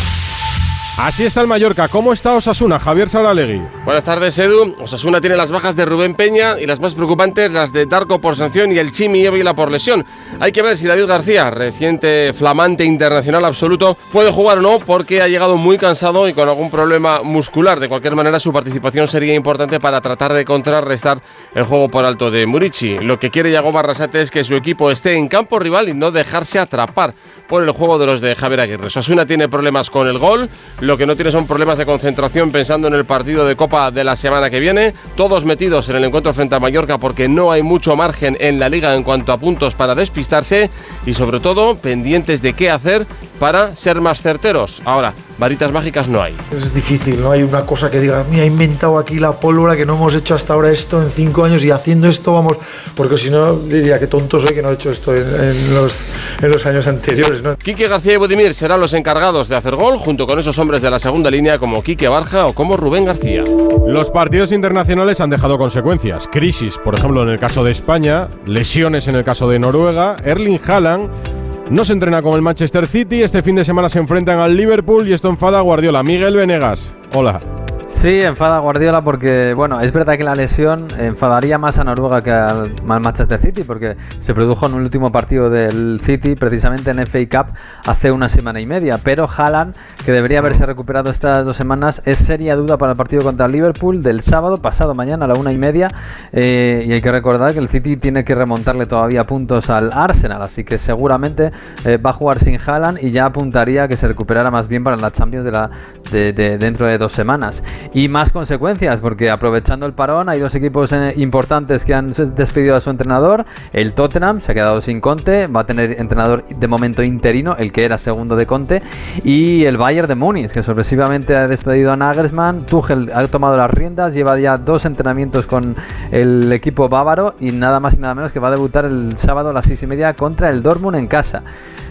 Así 0.98 1.24
está 1.24 1.40
el 1.40 1.46
Mallorca. 1.46 1.88
¿Cómo 1.88 2.12
está 2.12 2.34
Osasuna, 2.34 2.78
Javier 2.78 3.08
Saralegui? 3.08 3.62
Buenas 3.86 4.04
tardes, 4.04 4.38
Edu. 4.38 4.74
Osasuna 4.78 5.18
tiene 5.22 5.34
las 5.34 5.50
bajas 5.50 5.74
de 5.74 5.86
Rubén 5.86 6.14
Peña 6.14 6.60
y 6.60 6.66
las 6.66 6.78
más 6.78 6.94
preocupantes 6.94 7.50
las 7.50 7.72
de 7.72 7.86
Darko 7.86 8.20
por 8.20 8.36
sanción 8.36 8.70
y 8.70 8.76
el 8.76 8.90
Chimi 8.90 9.24
Ávila 9.24 9.54
por 9.54 9.72
lesión. 9.72 10.04
Hay 10.40 10.52
que 10.52 10.60
ver 10.60 10.76
si 10.76 10.86
David 10.86 11.06
García, 11.06 11.50
reciente 11.50 12.34
flamante 12.34 12.84
internacional 12.84 13.46
absoluto, 13.46 13.96
puede 14.12 14.30
jugar 14.30 14.58
o 14.58 14.60
no 14.60 14.78
porque 14.78 15.22
ha 15.22 15.28
llegado 15.28 15.56
muy 15.56 15.78
cansado 15.78 16.28
y 16.28 16.34
con 16.34 16.46
algún 16.50 16.70
problema 16.70 17.22
muscular. 17.22 17.80
De 17.80 17.88
cualquier 17.88 18.14
manera, 18.14 18.38
su 18.38 18.52
participación 18.52 19.08
sería 19.08 19.32
importante 19.32 19.80
para 19.80 20.02
tratar 20.02 20.34
de 20.34 20.44
contrarrestar 20.44 21.22
el 21.54 21.64
juego 21.64 21.88
por 21.88 22.04
alto 22.04 22.30
de 22.30 22.46
Murici. 22.46 22.98
Lo 22.98 23.18
que 23.18 23.30
quiere 23.30 23.50
Yago 23.50 23.72
Barrasate 23.72 24.20
es 24.20 24.30
que 24.30 24.44
su 24.44 24.54
equipo 24.54 24.90
esté 24.90 25.16
en 25.16 25.28
campo 25.28 25.58
rival 25.58 25.88
y 25.88 25.94
no 25.94 26.10
dejarse 26.10 26.58
atrapar 26.58 27.14
por 27.50 27.64
el 27.64 27.72
juego 27.72 27.98
de 27.98 28.06
los 28.06 28.20
de 28.20 28.36
Javier 28.36 28.60
Aguirre. 28.60 28.86
Osasuna 28.86 29.26
tiene 29.26 29.48
problemas 29.48 29.90
con 29.90 30.06
el 30.06 30.18
gol, 30.18 30.48
lo 30.80 30.96
que 30.96 31.04
no 31.04 31.16
tiene 31.16 31.32
son 31.32 31.48
problemas 31.48 31.78
de 31.78 31.84
concentración 31.84 32.52
pensando 32.52 32.86
en 32.86 32.94
el 32.94 33.04
partido 33.04 33.44
de 33.44 33.56
Copa 33.56 33.90
de 33.90 34.04
la 34.04 34.14
semana 34.14 34.48
que 34.48 34.60
viene. 34.60 34.94
Todos 35.16 35.44
metidos 35.44 35.88
en 35.88 35.96
el 35.96 36.04
encuentro 36.04 36.32
frente 36.32 36.54
a 36.54 36.60
Mallorca 36.60 36.98
porque 36.98 37.28
no 37.28 37.50
hay 37.50 37.62
mucho 37.62 37.96
margen 37.96 38.36
en 38.38 38.60
la 38.60 38.68
liga 38.68 38.94
en 38.94 39.02
cuanto 39.02 39.32
a 39.32 39.38
puntos 39.38 39.74
para 39.74 39.96
despistarse 39.96 40.70
y 41.04 41.12
sobre 41.12 41.40
todo 41.40 41.74
pendientes 41.74 42.40
de 42.40 42.52
qué 42.52 42.70
hacer 42.70 43.04
para 43.40 43.74
ser 43.74 44.00
más 44.00 44.22
certeros. 44.22 44.80
Ahora, 44.84 45.12
varitas 45.40 45.72
mágicas 45.72 46.06
no 46.06 46.22
hay. 46.22 46.36
Es 46.52 46.72
difícil, 46.72 47.20
no 47.20 47.32
hay 47.32 47.42
una 47.42 47.62
cosa 47.62 47.90
que 47.90 47.98
diga, 47.98 48.24
mira, 48.30 48.44
he 48.44 48.46
inventado 48.46 48.98
aquí 48.98 49.18
la 49.18 49.32
pólvora 49.32 49.76
que 49.76 49.86
no 49.86 49.94
hemos 49.94 50.14
hecho 50.14 50.34
hasta 50.34 50.52
ahora 50.52 50.70
esto 50.70 51.02
en 51.02 51.10
cinco 51.10 51.44
años 51.44 51.64
y 51.64 51.70
haciendo 51.70 52.08
esto 52.08 52.34
vamos, 52.34 52.58
porque 52.94 53.16
si 53.16 53.30
no 53.30 53.56
diría 53.56 53.98
que 53.98 54.06
tonto 54.06 54.38
soy 54.38 54.54
que 54.54 54.62
no 54.62 54.70
he 54.70 54.74
hecho 54.74 54.90
esto 54.90 55.16
en, 55.16 55.26
en 55.26 55.74
los, 55.74 56.04
en 56.42 56.50
los 56.50 56.64
años 56.66 56.86
anteriores. 56.86 57.42
¿no? 57.42 57.56
Quique 57.56 57.88
García 57.88 58.12
y 58.12 58.16
Budimir 58.16 58.54
serán 58.54 58.80
los 58.80 58.92
encargados 58.92 59.48
de 59.48 59.56
hacer 59.56 59.74
gol 59.74 59.96
junto 59.96 60.26
con 60.26 60.38
esos 60.38 60.58
hombres 60.58 60.82
de 60.82 60.90
la 60.90 60.98
segunda 60.98 61.30
línea 61.30 61.58
como 61.58 61.82
Quique 61.82 62.06
Barja 62.06 62.46
o 62.46 62.52
como 62.52 62.76
Rubén 62.76 63.06
García. 63.06 63.42
Los 63.86 64.10
partidos 64.10 64.52
internacionales 64.52 65.20
han 65.20 65.30
dejado 65.30 65.56
consecuencias. 65.56 66.28
Crisis, 66.30 66.76
por 66.76 66.94
ejemplo, 66.98 67.22
en 67.22 67.30
el 67.30 67.38
caso 67.38 67.64
de 67.64 67.72
España, 67.72 68.28
lesiones 68.44 69.08
en 69.08 69.16
el 69.16 69.24
caso 69.24 69.48
de 69.48 69.58
Noruega, 69.58 70.16
Erling 70.22 70.60
Haaland 70.66 71.39
no 71.70 71.84
se 71.84 71.92
entrena 71.92 72.20
con 72.20 72.34
el 72.34 72.42
Manchester 72.42 72.86
City, 72.86 73.22
este 73.22 73.42
fin 73.42 73.56
de 73.56 73.64
semana 73.64 73.88
se 73.88 74.00
enfrentan 74.00 74.38
al 74.40 74.56
Liverpool 74.56 75.08
y 75.08 75.12
esto 75.12 75.28
enfada 75.28 75.58
a 75.58 75.62
Guardiola. 75.62 76.02
Miguel 76.02 76.36
Venegas, 76.36 76.92
hola. 77.14 77.59
Sí, 78.00 78.18
enfada 78.22 78.56
a 78.56 78.60
Guardiola 78.60 79.02
porque, 79.02 79.52
bueno, 79.54 79.78
es 79.82 79.92
verdad 79.92 80.16
que 80.16 80.24
la 80.24 80.34
lesión 80.34 80.88
enfadaría 80.98 81.58
más 81.58 81.78
a 81.78 81.84
Noruega 81.84 82.22
que 82.22 82.30
al, 82.30 82.72
Manchester 82.82 83.38
City 83.38 83.62
porque 83.62 83.94
se 84.20 84.32
produjo 84.32 84.64
en 84.68 84.76
el 84.76 84.80
último 84.80 85.12
partido 85.12 85.50
del 85.50 86.00
City, 86.02 86.34
precisamente 86.34 86.90
en 86.92 87.06
FA 87.06 87.18
Cup, 87.30 87.54
hace 87.84 88.10
una 88.10 88.30
semana 88.30 88.58
y 88.58 88.64
media. 88.64 88.96
Pero 89.04 89.28
Haaland, 89.28 89.74
que 90.02 90.12
debería 90.12 90.38
haberse 90.38 90.64
recuperado 90.64 91.10
estas 91.10 91.44
dos 91.44 91.58
semanas, 91.58 92.00
es 92.06 92.20
seria 92.20 92.56
duda 92.56 92.78
para 92.78 92.92
el 92.92 92.96
partido 92.96 93.22
contra 93.22 93.44
el 93.44 93.52
Liverpool 93.52 94.02
del 94.02 94.22
sábado, 94.22 94.56
pasado 94.62 94.94
mañana 94.94 95.26
a 95.26 95.28
la 95.28 95.34
una 95.34 95.52
y 95.52 95.58
media. 95.58 95.88
Eh, 96.32 96.84
y 96.86 96.92
hay 96.92 97.02
que 97.02 97.12
recordar 97.12 97.52
que 97.52 97.58
el 97.58 97.68
City 97.68 97.98
tiene 97.98 98.24
que 98.24 98.34
remontarle 98.34 98.86
todavía 98.86 99.26
puntos 99.26 99.68
al 99.68 99.90
Arsenal, 99.92 100.40
así 100.40 100.64
que 100.64 100.78
seguramente 100.78 101.50
eh, 101.84 101.98
va 101.98 102.10
a 102.10 102.14
jugar 102.14 102.40
sin 102.40 102.58
Haaland 102.58 102.96
y 103.02 103.10
ya 103.10 103.26
apuntaría 103.26 103.88
que 103.88 103.98
se 103.98 104.08
recuperara 104.08 104.50
más 104.50 104.68
bien 104.68 104.82
para 104.84 104.96
la 104.96 105.10
Champions 105.10 105.44
de 105.44 105.52
la, 105.52 105.70
de- 106.10 106.32
dentro 106.56 106.86
de 106.86 106.96
dos 106.96 107.12
semanas. 107.12 107.62
Y 107.92 108.08
más 108.08 108.30
consecuencias, 108.30 109.00
porque 109.00 109.30
aprovechando 109.30 109.84
el 109.84 109.92
parón 109.92 110.28
hay 110.28 110.38
dos 110.38 110.54
equipos 110.54 110.92
eh, 110.92 111.12
importantes 111.16 111.84
que 111.84 111.92
han 111.92 112.12
despedido 112.36 112.76
a 112.76 112.80
su 112.80 112.88
entrenador. 112.88 113.44
El 113.72 113.94
Tottenham 113.94 114.40
se 114.40 114.52
ha 114.52 114.54
quedado 114.54 114.80
sin 114.80 115.00
Conte, 115.00 115.48
va 115.48 115.62
a 115.62 115.66
tener 115.66 115.98
entrenador 115.98 116.44
de 116.44 116.68
momento 116.68 117.02
interino, 117.02 117.56
el 117.58 117.72
que 117.72 117.84
era 117.84 117.98
segundo 117.98 118.36
de 118.36 118.46
Conte. 118.46 118.82
Y 119.24 119.64
el 119.64 119.76
Bayern 119.76 120.06
de 120.06 120.14
Múnich, 120.14 120.52
que 120.52 120.62
sorpresivamente 120.62 121.34
ha 121.34 121.48
despedido 121.48 121.90
a 121.92 121.96
Nagelsmann. 121.96 122.64
Tuchel 122.66 123.10
ha 123.12 123.26
tomado 123.26 123.56
las 123.56 123.70
riendas, 123.70 124.14
lleva 124.14 124.38
ya 124.38 124.56
dos 124.56 124.84
entrenamientos 124.84 125.46
con 125.46 125.74
el 126.12 126.52
equipo 126.52 126.88
bávaro 126.88 127.34
y 127.40 127.50
nada 127.50 127.80
más 127.80 127.94
y 127.94 127.98
nada 127.98 128.14
menos 128.14 128.30
que 128.30 128.38
va 128.38 128.48
a 128.48 128.52
debutar 128.52 128.84
el 128.84 129.18
sábado 129.18 129.50
a 129.50 129.52
las 129.52 129.64
seis 129.64 129.82
y 129.82 129.88
media 129.88 130.14
contra 130.14 130.48
el 130.50 130.62
Dortmund 130.62 130.96
en 130.96 131.08
casa 131.08 131.42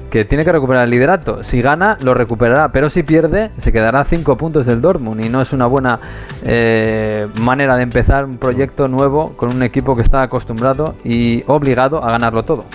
que 0.10 0.26
tiene 0.26 0.43
que 0.45 0.52
recuperar 0.52 0.86
el 0.86 0.89
liderato. 0.89 1.43
Si 1.43 1.62
gana, 1.62 1.98
lo 2.02 2.13
recuperará, 2.13 2.72
pero 2.72 2.89
si 2.89 3.04
pierde, 3.04 3.52
se 3.58 3.72
quedará 3.72 4.02
a 4.02 4.06
5 4.06 4.38
puntos 4.38 4.65
del 4.65 4.82
Dortmund 4.82 5.24
y 5.24 5.30
no 5.30 5.41
es 5.41 5.54
una 5.54 5.67
buena 5.67 6.00
eh, 6.43 7.28
manera 7.41 7.76
de 7.76 7.84
empezar 7.84 8.26
un 8.26 8.38
proyecto 8.38 8.88
nuevo 8.88 9.34
con 9.38 9.54
un 9.54 9.63
equipo 9.63 9.95
que 9.95 10.02
está 10.02 10.22
acostumbrado 10.22 10.95
y 11.04 11.43
obligado 11.48 12.04
a 12.04 12.12
ganarlo 12.12 12.43
todo. 12.43 12.65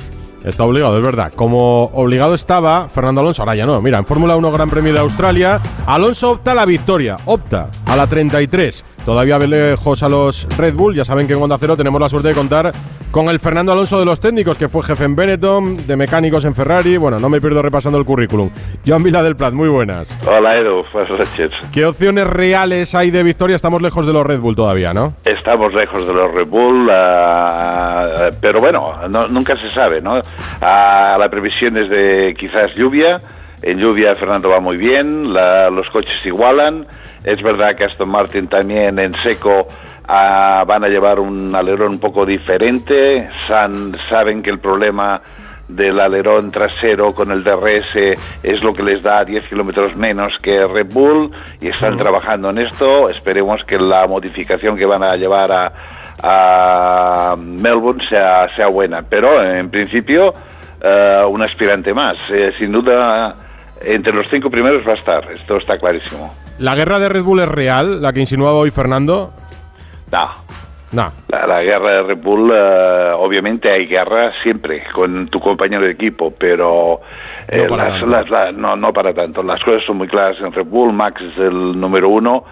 Está 0.45 0.65
obligado, 0.65 0.99
es 0.99 1.05
verdad. 1.05 1.33
Como 1.35 1.85
obligado 1.95 2.35
estaba 2.35 2.89
Fernando 2.91 3.23
Alonso, 3.23 3.43
ahora 3.43 3.55
ya 3.57 3.65
no. 3.65 3.81
Mira, 3.81 3.99
en 3.99 4.05
Fórmula 4.05 4.37
1 4.37 4.53
Gran 4.53 4.69
Premio 4.69 4.93
de 4.93 4.99
Australia, 4.99 5.59
Alonso 5.87 6.33
opta 6.33 6.53
a 6.53 6.55
la 6.55 6.67
victoria, 6.67 7.17
opta 7.25 7.69
a 7.87 7.97
la 7.97 8.07
33. 8.07 8.85
Todavía 9.07 9.39
ve 9.39 9.47
lejos 9.49 10.03
a 10.03 10.09
los 10.09 10.47
Red 10.59 10.75
Bull. 10.75 10.95
Ya 10.95 11.05
saben 11.05 11.27
que 11.27 11.33
en 11.35 11.43
Onda 11.43 11.57
Cero 11.59 11.77
tenemos 11.77 12.01
la 12.01 12.09
suerte 12.09 12.29
de 12.29 12.35
contar 12.35 12.73
con 13.11 13.29
el 13.29 13.39
Fernando 13.39 13.71
Alonso 13.73 13.99
de 13.99 14.05
los 14.05 14.19
técnicos, 14.21 14.59
que 14.59 14.69
fue 14.69 14.83
jefe 14.83 15.05
en 15.05 15.15
Benetton, 15.17 15.87
de 15.87 15.97
mecánicos 15.97 16.45
en 16.45 16.55
Ferrari. 16.55 16.97
Bueno, 16.97 17.19
no 17.19 17.29
me 17.29 17.41
pierdo 17.41 17.63
repasando 17.63 17.99
el 17.99 18.05
currículum. 18.05 18.51
Joan 18.87 19.03
Vila 19.03 19.23
del 19.23 19.37
Plat, 19.37 19.53
muy 19.55 19.69
buenas. 19.69 20.19
Hola 20.27 20.57
Edu, 20.57 20.83
buenas 20.93 21.11
noches. 21.11 21.51
¿Qué 21.73 21.85
opciones 21.87 22.27
reales 22.27 22.95
hay 22.95 23.11
de 23.11 23.23
victoria? 23.23 23.57
Estamos 23.57 23.81
lejos 23.83 24.07
de 24.07 24.13
los 24.13 24.27
Red 24.27 24.41
Bull 24.41 24.57
todavía, 24.57 24.93
¿no? 24.93 25.15
Estamos 25.25 25.73
lejos 25.75 26.07
de 26.07 26.13
los 26.13 26.33
Red 26.35 26.47
Bull, 26.49 26.91
ah, 26.93 28.29
pero 28.41 28.61
bueno, 28.61 28.95
no- 29.11 29.29
nunca 29.29 29.55
se 29.61 29.69
sabe, 29.69 30.01
¿no? 30.01 30.21
Ah, 30.61 31.17
la 31.19 31.29
previsión 31.29 31.77
es 31.77 31.89
de 31.91 32.35
quizás 32.39 32.75
lluvia. 32.75 33.19
En 33.63 33.79
lluvia 33.79 34.15
Fernando 34.15 34.51
va 34.51 34.61
muy 34.61 34.77
bien, 34.77 35.33
la- 35.33 35.71
los 35.71 35.89
coches 35.91 36.15
igualan. 36.25 36.87
Es 37.25 37.41
verdad 37.43 37.75
que 37.75 37.85
Aston 37.85 38.11
Martin 38.11 38.47
también 38.49 38.99
en 38.99 39.15
seco 39.15 39.67
ah, 40.07 40.65
van 40.67 40.85
a 40.85 40.89
llevar 40.89 41.19
un 41.19 41.55
alerón 41.55 41.93
un 41.93 41.99
poco 42.01 42.27
diferente. 42.27 43.29
San- 43.49 43.97
saben 44.11 44.43
que 44.43 44.51
el 44.51 44.59
problema 44.59 45.23
del 45.67 45.99
alerón 45.99 46.51
trasero 46.51 47.15
con 47.15 47.31
el 47.31 47.43
DRS 47.43 48.19
es 48.43 48.63
lo 48.63 48.75
que 48.75 48.83
les 48.83 49.03
da 49.03 49.25
10 49.25 49.45
kilómetros 49.49 49.97
menos 49.97 50.37
que 50.43 50.63
Red 50.67 50.93
Bull 50.93 51.31
y 51.59 51.69
están 51.69 51.97
trabajando 51.97 52.51
en 52.51 52.59
esto. 52.59 53.09
Esperemos 53.09 53.65
que 53.65 53.79
la 53.79 54.07
modificación 54.07 54.77
que 54.77 54.85
van 54.85 55.03
a 55.03 55.17
llevar 55.17 55.51
a, 55.53 55.73
a 56.27 57.37
Melbourne 57.37 58.03
sea, 58.09 58.49
sea 58.57 58.67
buena. 58.69 59.05
Pero 59.09 59.43
en 59.43 59.71
principio, 59.71 60.33
eh, 60.83 61.23
un 61.29 61.43
aspirante 61.43 61.93
más. 61.93 62.17
Eh, 62.31 62.53
sin 62.59 62.73
duda, 62.73 63.37
entre 63.83 64.13
los 64.13 64.29
cinco 64.29 64.51
primeros 64.51 64.87
va 64.87 64.93
a 64.93 64.97
estar. 64.97 65.31
Esto 65.31 65.57
está 65.59 65.79
clarísimo. 65.79 66.35
¿La 66.59 66.75
guerra 66.75 66.99
de 66.99 67.09
Red 67.09 67.23
Bull 67.25 67.41
es 67.41 67.49
real, 67.49 68.01
la 68.01 68.13
que 68.13 68.21
insinuaba 68.21 68.57
hoy 68.57 68.71
Fernando? 68.71 69.33
No. 70.11 70.29
No. 70.93 71.13
La, 71.29 71.45
la 71.49 71.61
guerra 71.63 71.91
de 71.91 72.03
Red 72.05 72.19
Bull, 72.19 72.53
eh, 72.55 73.13
obviamente 73.19 73.69
hay 73.69 73.87
guerra 73.87 74.31
siempre 74.45 74.81
con 74.93 75.27
tu 75.27 75.41
compañero 75.41 75.83
de 75.83 75.91
equipo, 75.91 76.33
pero 76.39 77.01
eh, 77.49 77.63
No 77.65 77.71
para 77.77 77.89
las- 77.89 77.93
tanto. 78.01 78.07
las- 78.07 78.31
la- 78.31 78.53
no, 78.53 78.77
no 78.77 78.93
para 78.93 79.13
tanto. 79.13 79.43
Las 79.43 79.63
cosas 79.65 79.83
son 79.85 79.97
muy 79.99 80.07
claras 80.07 80.37
en 80.41 80.53
Red 80.53 80.67
Bull. 80.67 80.93
Max 80.93 81.21
es 81.21 81.37
el 81.39 81.79
número 81.81 82.09
uno 82.11 82.45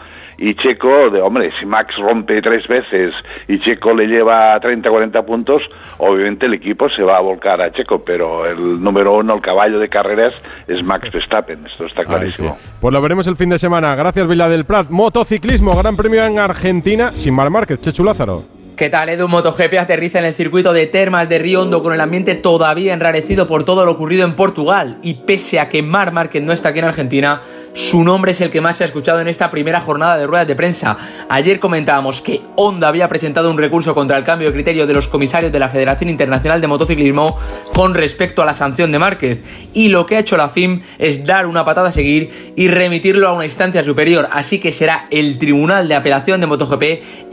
y 0.42 0.57
Checo, 0.57 1.09
de 1.09 1.22
hombre, 1.22 1.52
si 1.61 1.64
Max 1.64 1.94
rompe 1.98 2.42
tres 2.42 2.66
veces 2.66 3.14
y 3.46 3.61
Checo 3.61 3.94
le 3.94 4.09
lleva 4.09 4.59
30, 4.59 4.90
40 4.90 5.22
puntos, 5.24 5.62
obviamente 5.98 6.46
el 6.46 6.55
equipo 6.55 6.88
se 6.90 7.02
va 7.05 7.18
a 7.18 7.20
volcar 7.20 7.62
a 7.62 7.70
Checo, 7.70 8.02
pero 8.05 8.44
el 8.44 8.83
número 8.83 9.16
uno, 9.16 9.37
el 9.37 9.40
caballo 9.40 9.78
de 9.78 9.88
carreras, 9.88 10.35
es 10.66 10.83
Max 10.83 11.12
Verstappen. 11.12 11.64
Esto 11.64 11.87
está 11.87 12.05
clarísimo. 12.05 12.59
Pues 12.81 12.92
lo 12.92 13.00
veremos 13.00 13.28
el 13.28 13.37
fin 13.37 13.50
de 13.50 13.59
semana. 13.59 13.94
Gracias, 13.94 14.26
Vila 14.26 14.48
del 14.48 14.64
Prat. 14.64 14.90
Motociclismo, 14.90 15.76
Gran 15.76 15.96
Premio 15.96 16.26
en 16.26 16.40
Argentina, 16.40 17.12
sin 17.12 17.37
Mar 17.37 17.48
Márquez. 17.48 17.81
Chechu 17.81 18.02
Lázaro. 18.02 18.42
¿Qué 18.76 18.88
tal, 18.90 19.11
Edu? 19.11 19.28
MotoGP 19.28 19.74
aterriza 19.78 20.18
en 20.18 20.24
el 20.24 20.35
circuito 20.35 20.72
de 20.72 20.87
Termas 20.87 21.28
de 21.28 21.38
Río 21.38 21.62
Hondo 21.62 21.83
con 21.83 21.92
el 21.92 22.00
ambiente 22.00 22.35
todavía 22.35 22.94
enrarecido 22.94 23.46
por 23.46 23.64
todo 23.64 23.85
lo 23.85 23.92
ocurrido 23.92 24.24
en 24.24 24.35
Portugal. 24.35 24.98
Y 25.02 25.14
pese 25.26 25.61
a 25.61 25.68
que 25.68 25.83
Mar 25.83 26.12
Márquez 26.12 26.42
no 26.42 26.52
está 26.52 26.70
aquí 26.70 26.78
en 26.78 26.87
Argentina, 26.87 27.42
su 27.74 28.04
nombre 28.04 28.32
es 28.32 28.40
el 28.42 28.50
que 28.50 28.61
más 28.61 28.76
se 28.76 28.85
ha 28.85 28.87
escuchado 28.87 29.20
en 29.20 29.28
esta 29.28 29.50
primera 29.50 29.80
jornada 29.80 30.18
de 30.18 30.26
ruedas 30.26 30.46
de 30.46 30.54
prensa. 30.54 30.96
Ayer 31.28 31.58
comentábamos 31.58 32.20
que 32.20 32.42
Honda 32.56 32.88
había 32.88 33.08
presentado 33.08 33.50
un 33.50 33.56
recurso 33.56 33.94
contra 33.94 34.18
el 34.18 34.24
cambio 34.24 34.48
de 34.48 34.54
criterio 34.54 34.87
de 34.87 34.92
los 34.92 35.08
comisarios 35.08 35.50
de 35.50 35.58
la 35.58 35.70
Federación 35.70 36.11
Internacional 36.11 36.61
de 36.61 36.66
Motociclismo 36.66 37.37
con 37.72 37.94
respecto 37.94 38.42
a 38.42 38.46
la 38.46 38.52
sanción 38.52 38.92
de 38.92 38.98
Márquez. 38.98 39.42
Y 39.72 39.88
lo 39.88 40.04
que 40.04 40.16
ha 40.16 40.20
hecho 40.20 40.37
la 40.37 40.50
FIM 40.50 40.82
es 40.98 41.24
dar 41.24 41.46
una 41.46 41.64
patada 41.64 41.88
a 41.88 41.92
seguir 41.92 42.52
y 42.56 42.68
remitirlo 42.68 43.28
a 43.28 43.32
una 43.32 43.46
instancia 43.46 43.82
superior. 43.82 44.28
Así 44.30 44.58
que 44.58 44.70
será 44.70 45.06
el 45.11 45.38
Tribunal 45.38 45.88
de 45.88 45.94
Apelación 45.94 46.42
de 46.42 46.46
MotoGP 46.46 46.82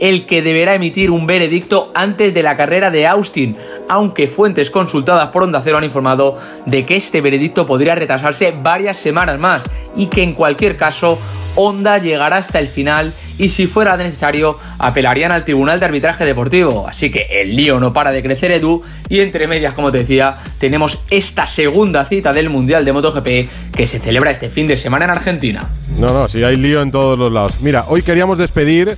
el 0.00 0.24
que 0.24 0.40
deberá 0.40 0.74
emitir 0.74 1.10
un 1.10 1.26
veredicto 1.26 1.92
antes 1.94 2.32
de 2.32 2.42
la 2.42 2.56
carrera 2.56 2.90
de 2.90 3.06
Austin, 3.06 3.56
aunque 3.88 4.26
fuentes 4.26 4.70
consultadas 4.70 5.28
por 5.28 5.42
Onda 5.42 5.60
Cero 5.62 5.76
han 5.76 5.84
informado 5.84 6.36
de 6.64 6.82
que 6.82 6.96
este 6.96 7.20
veredicto 7.20 7.66
podría 7.66 7.94
retrasarse 7.94 8.54
varias 8.62 8.96
semanas 8.96 9.38
más 9.38 9.64
y 9.94 10.06
que 10.06 10.22
en 10.22 10.29
cualquier 10.34 10.76
caso 10.76 11.18
Honda 11.56 11.98
llegará 11.98 12.36
hasta 12.36 12.58
el 12.58 12.68
final 12.68 13.12
y 13.38 13.48
si 13.48 13.66
fuera 13.66 13.96
necesario 13.96 14.58
apelarían 14.78 15.32
al 15.32 15.44
Tribunal 15.44 15.80
de 15.80 15.86
Arbitraje 15.86 16.24
Deportivo. 16.24 16.86
Así 16.88 17.10
que 17.10 17.26
el 17.30 17.56
lío 17.56 17.80
no 17.80 17.92
para 17.92 18.12
de 18.12 18.22
crecer 18.22 18.52
Edu 18.52 18.82
y 19.08 19.20
entre 19.20 19.46
medias, 19.46 19.74
como 19.74 19.90
te 19.90 19.98
decía, 19.98 20.36
tenemos 20.58 20.98
esta 21.10 21.46
segunda 21.46 22.04
cita 22.04 22.32
del 22.32 22.50
Mundial 22.50 22.84
de 22.84 22.92
MotoGP 22.92 23.74
que 23.74 23.86
se 23.86 23.98
celebra 23.98 24.30
este 24.30 24.48
fin 24.48 24.66
de 24.66 24.76
semana 24.76 25.06
en 25.06 25.10
Argentina. 25.12 25.68
No, 25.98 26.08
no, 26.12 26.28
sí 26.28 26.44
hay 26.44 26.56
lío 26.56 26.82
en 26.82 26.90
todos 26.90 27.18
los 27.18 27.32
lados. 27.32 27.60
Mira, 27.62 27.84
hoy 27.88 28.02
queríamos 28.02 28.38
despedir 28.38 28.96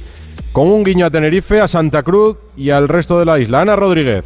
con 0.53 0.69
un 0.69 0.85
guiño 0.85 1.07
a 1.07 1.11
Tenerife, 1.11 1.61
a 1.61 1.69
Santa 1.69 2.03
Cruz 2.03 2.37
y 2.57 2.71
al 2.71 2.89
resto 2.89 3.19
de 3.19 3.25
la 3.25 3.39
isla. 3.39 3.63
Ana 3.63 3.77
Rodríguez. 3.77 4.25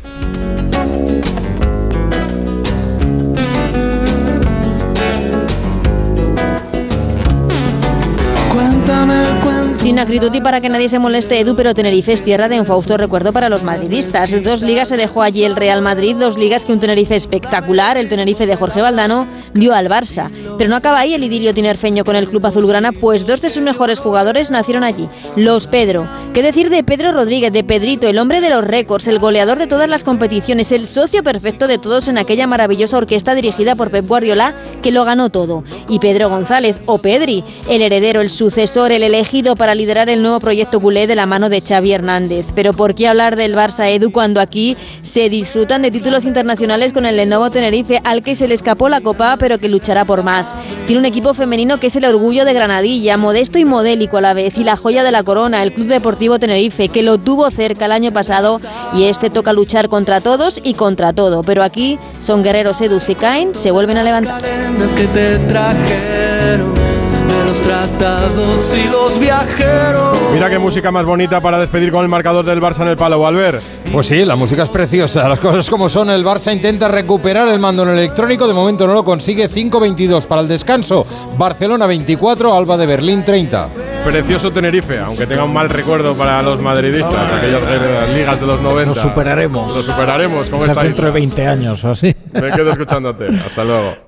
Sin 9.97 10.03
acritud 10.03 10.35
y 10.35 10.43
para 10.43 10.61
que 10.61 10.69
nadie 10.69 10.91
se 10.91 10.99
moleste, 10.99 11.41
Edu, 11.41 11.57
pero 11.57 11.75
Tenerife 11.75 12.13
es 12.13 12.23
tierra 12.23 12.51
de 12.51 12.61
un 12.61 12.67
fausto 12.67 12.99
recuerdo 12.99 13.33
para 13.33 13.49
los 13.49 13.63
madridistas. 13.63 14.43
Dos 14.43 14.61
ligas 14.61 14.91
se 14.91 14.99
dejó 14.99 15.23
allí 15.23 15.43
el 15.43 15.57
Real 15.57 15.81
Madrid, 15.81 16.15
dos 16.17 16.37
ligas 16.37 16.67
que 16.67 16.75
un 16.75 16.81
Tenerife 16.81 17.17
espectacular, 17.17 17.97
el 17.97 18.11
Tenerife 18.11 18.47
de 18.47 18.57
Jorge 18.57 18.83
Valdano, 18.83 19.27
dio 19.55 19.75
al 19.75 19.89
Barça. 19.89 20.31
Pero 20.59 20.69
no 20.69 20.77
acaba 20.77 20.99
ahí 20.99 21.15
el 21.15 21.25
idilio 21.25 21.55
tinerfeño 21.55 22.05
con 22.05 22.15
el 22.15 22.29
club 22.29 22.45
azulgrana, 22.45 22.93
pues 22.93 23.25
dos 23.25 23.41
de 23.41 23.49
sus 23.49 23.63
mejores 23.63 23.99
jugadores 23.99 24.51
nacieron 24.51 24.85
allí, 24.85 25.09
los 25.35 25.67
Pedro. 25.67 26.07
¿Qué 26.35 26.43
decir 26.43 26.69
de 26.69 26.85
Pedro 26.85 27.13
Rodríguez, 27.13 27.51
de 27.51 27.65
Pedrito, 27.65 28.07
el 28.07 28.19
hombre 28.19 28.43
de 28.43 28.51
los 28.51 28.65
récords, 28.65 29.09
el 29.09 29.19
goleador 29.19 29.59
de 29.59 29.67
todas 29.67 29.89
las 29.89 30.05
competiciones, 30.05 30.73
el 30.73 30.87
socio 30.87 31.23
perfecto 31.23 31.69
de 31.69 31.79
todos 31.79 32.09
en 32.09 32.19
aquella 32.19 32.47
maravillosa 32.47 32.99
orquesta 32.99 33.35
dirigida 33.35 33.77
por 33.77 33.91
Pep 33.91 34.07
Guardiola, 34.07 34.57
que 34.83 34.93
lo 34.93 35.07
ganó 35.07 35.31
todo? 35.31 35.65
Y 35.89 36.01
Pedro 36.01 36.29
González, 36.29 36.77
o 36.85 36.99
Pedri, 36.99 37.43
el 37.71 37.81
heredero, 37.81 38.21
el 38.21 38.29
sucesor, 38.29 38.93
el 38.93 39.03
elegido 39.03 39.57
para 39.57 39.75
liderar 39.75 39.86
el 39.87 40.23
nuevo 40.23 40.41
proyecto 40.41 40.81
culé 40.81 41.07
de 41.07 41.15
la 41.15 41.27
mano 41.27 41.49
de 41.49 41.61
Xavi 41.61 41.93
Hernández. 41.93 42.47
Pero 42.55 42.73
¿por 42.73 42.95
qué 42.95 43.07
hablar 43.07 43.37
del 43.37 43.55
Barça 43.55 43.89
Edu 43.89 44.11
cuando 44.11 44.41
aquí 44.41 44.77
se 45.03 45.31
disfrutan 45.31 45.81
de 45.83 45.93
títulos 45.93 46.25
internacionales 46.25 46.93
con 46.93 47.07
el 47.07 47.17
Lenovo 47.17 47.51
Tenerife, 47.51 48.01
al 48.03 48.23
que 48.23 48.35
se 48.35 48.49
le 48.49 48.55
escapó 48.55 48.89
la 48.89 49.01
copa, 49.01 49.37
pero 49.39 49.59
que 49.59 49.69
luchará 49.69 50.05
por 50.05 50.25
más? 50.25 50.57
Tiene 50.87 51.01
un 51.01 51.07
equipo 51.07 51.35
femenino 51.35 51.79
que 51.79 51.87
es 51.87 51.97
el 51.97 52.05
orgullo 52.05 52.45
de 52.45 52.53
Granadilla, 52.53 53.17
modesto 53.17 53.59
y 53.59 53.65
modélico 53.65 54.17
a 54.17 54.21
la 54.21 54.35
vez, 54.35 54.59
y 54.59 54.65
la 54.65 54.77
joya 54.77 55.05
de 55.05 55.13
la 55.13 55.23
corona, 55.23 55.63
el 55.63 55.73
Club 55.73 55.87
Deportivo 55.87 56.41
Tenerife, 56.41 56.89
que 56.89 57.05
lo 57.05 57.19
tuvo 57.19 57.49
cerca 57.51 57.87
el 57.87 57.93
año 57.93 58.13
pasado 58.13 58.61
y 58.93 59.05
este 59.05 59.31
toca 59.31 59.53
luchar 59.53 59.89
contra 59.89 60.21
todos 60.21 60.61
y 60.65 60.75
contra 60.75 61.13
todo. 61.13 61.43
Pero 61.43 61.63
aquí 61.63 61.99
son 62.19 62.43
guerreros 62.43 62.81
Edu, 62.81 62.99
si 62.99 63.15
caen, 63.15 63.55
se 63.55 63.71
vuelven 63.71 63.99
a 63.99 64.03
levantar. 64.03 64.43
que 64.43 65.07
te 65.07 65.39
trajeron 65.39 66.96
de 67.29 67.45
los 67.45 67.61
tratados 67.61 68.75
y 68.77 68.89
los 68.89 69.19
viajeros. 69.19 70.19
Mira 70.33 70.51
qué 70.51 70.59
música 70.59 70.91
más 70.91 71.05
bonita 71.05 71.41
para 71.41 71.59
despedir 71.59 71.91
con 71.91 72.03
el 72.03 72.09
marcador 72.09 72.45
del 72.45 72.61
Barça 72.61 72.83
en 72.83 72.89
el 72.89 72.97
palo, 72.97 73.21
Valver. 73.21 73.61
Pues 73.93 74.07
sí, 74.07 74.25
la 74.25 74.37
música 74.37 74.65
es 74.65 74.69
preciosa. 74.69 75.29
Las 75.29 75.41
cosas 75.41 75.71
como 75.71 75.89
son, 75.89 76.11
el 76.11 76.25
Barça 76.25 76.53
intenta 76.53 76.89
recuperar 76.89 77.49
el 77.49 77.59
mando 77.59 77.85
en 77.85 77.91
el 77.91 77.99
electrónico. 77.99 78.47
De 78.47 78.55
momento 78.55 78.87
no 78.87 78.95
lo 78.95 79.05
consigue. 79.05 79.49
5-22 79.51 80.27
para 80.27 80.43
el 80.43 80.49
descanso. 80.49 81.07
Barcelona 81.39 81.87
24, 81.87 82.55
Alba 82.55 82.77
de 82.77 82.87
Berlín 82.87 83.25
30. 83.25 83.69
Precioso 84.05 84.53
Tenerife, 84.53 84.99
aunque 85.01 85.27
tenga 85.27 85.45
un 85.45 85.53
mal 85.53 85.69
recuerdo 85.69 86.15
para 86.15 86.41
los 86.41 86.61
madridistas, 86.61 87.33
aquellas 87.33 87.63
eh, 87.69 88.15
ligas 88.15 88.39
de 88.39 88.47
los 88.47 88.61
90. 88.61 88.87
Lo 88.87 88.95
superaremos. 88.95 89.75
Lo 89.75 89.83
superaremos 89.83 90.49
con 90.49 90.61
Quizás 90.61 90.71
esta 90.71 90.83
dentro 90.85 91.05
de 91.13 91.21
isla. 91.21 91.35
20 91.37 91.47
años 91.47 91.85
o 91.85 91.91
así. 91.91 92.15
Me 92.33 92.51
quedo 92.53 92.71
escuchándote. 92.71 93.27
Hasta 93.45 93.65
luego. 93.65 94.06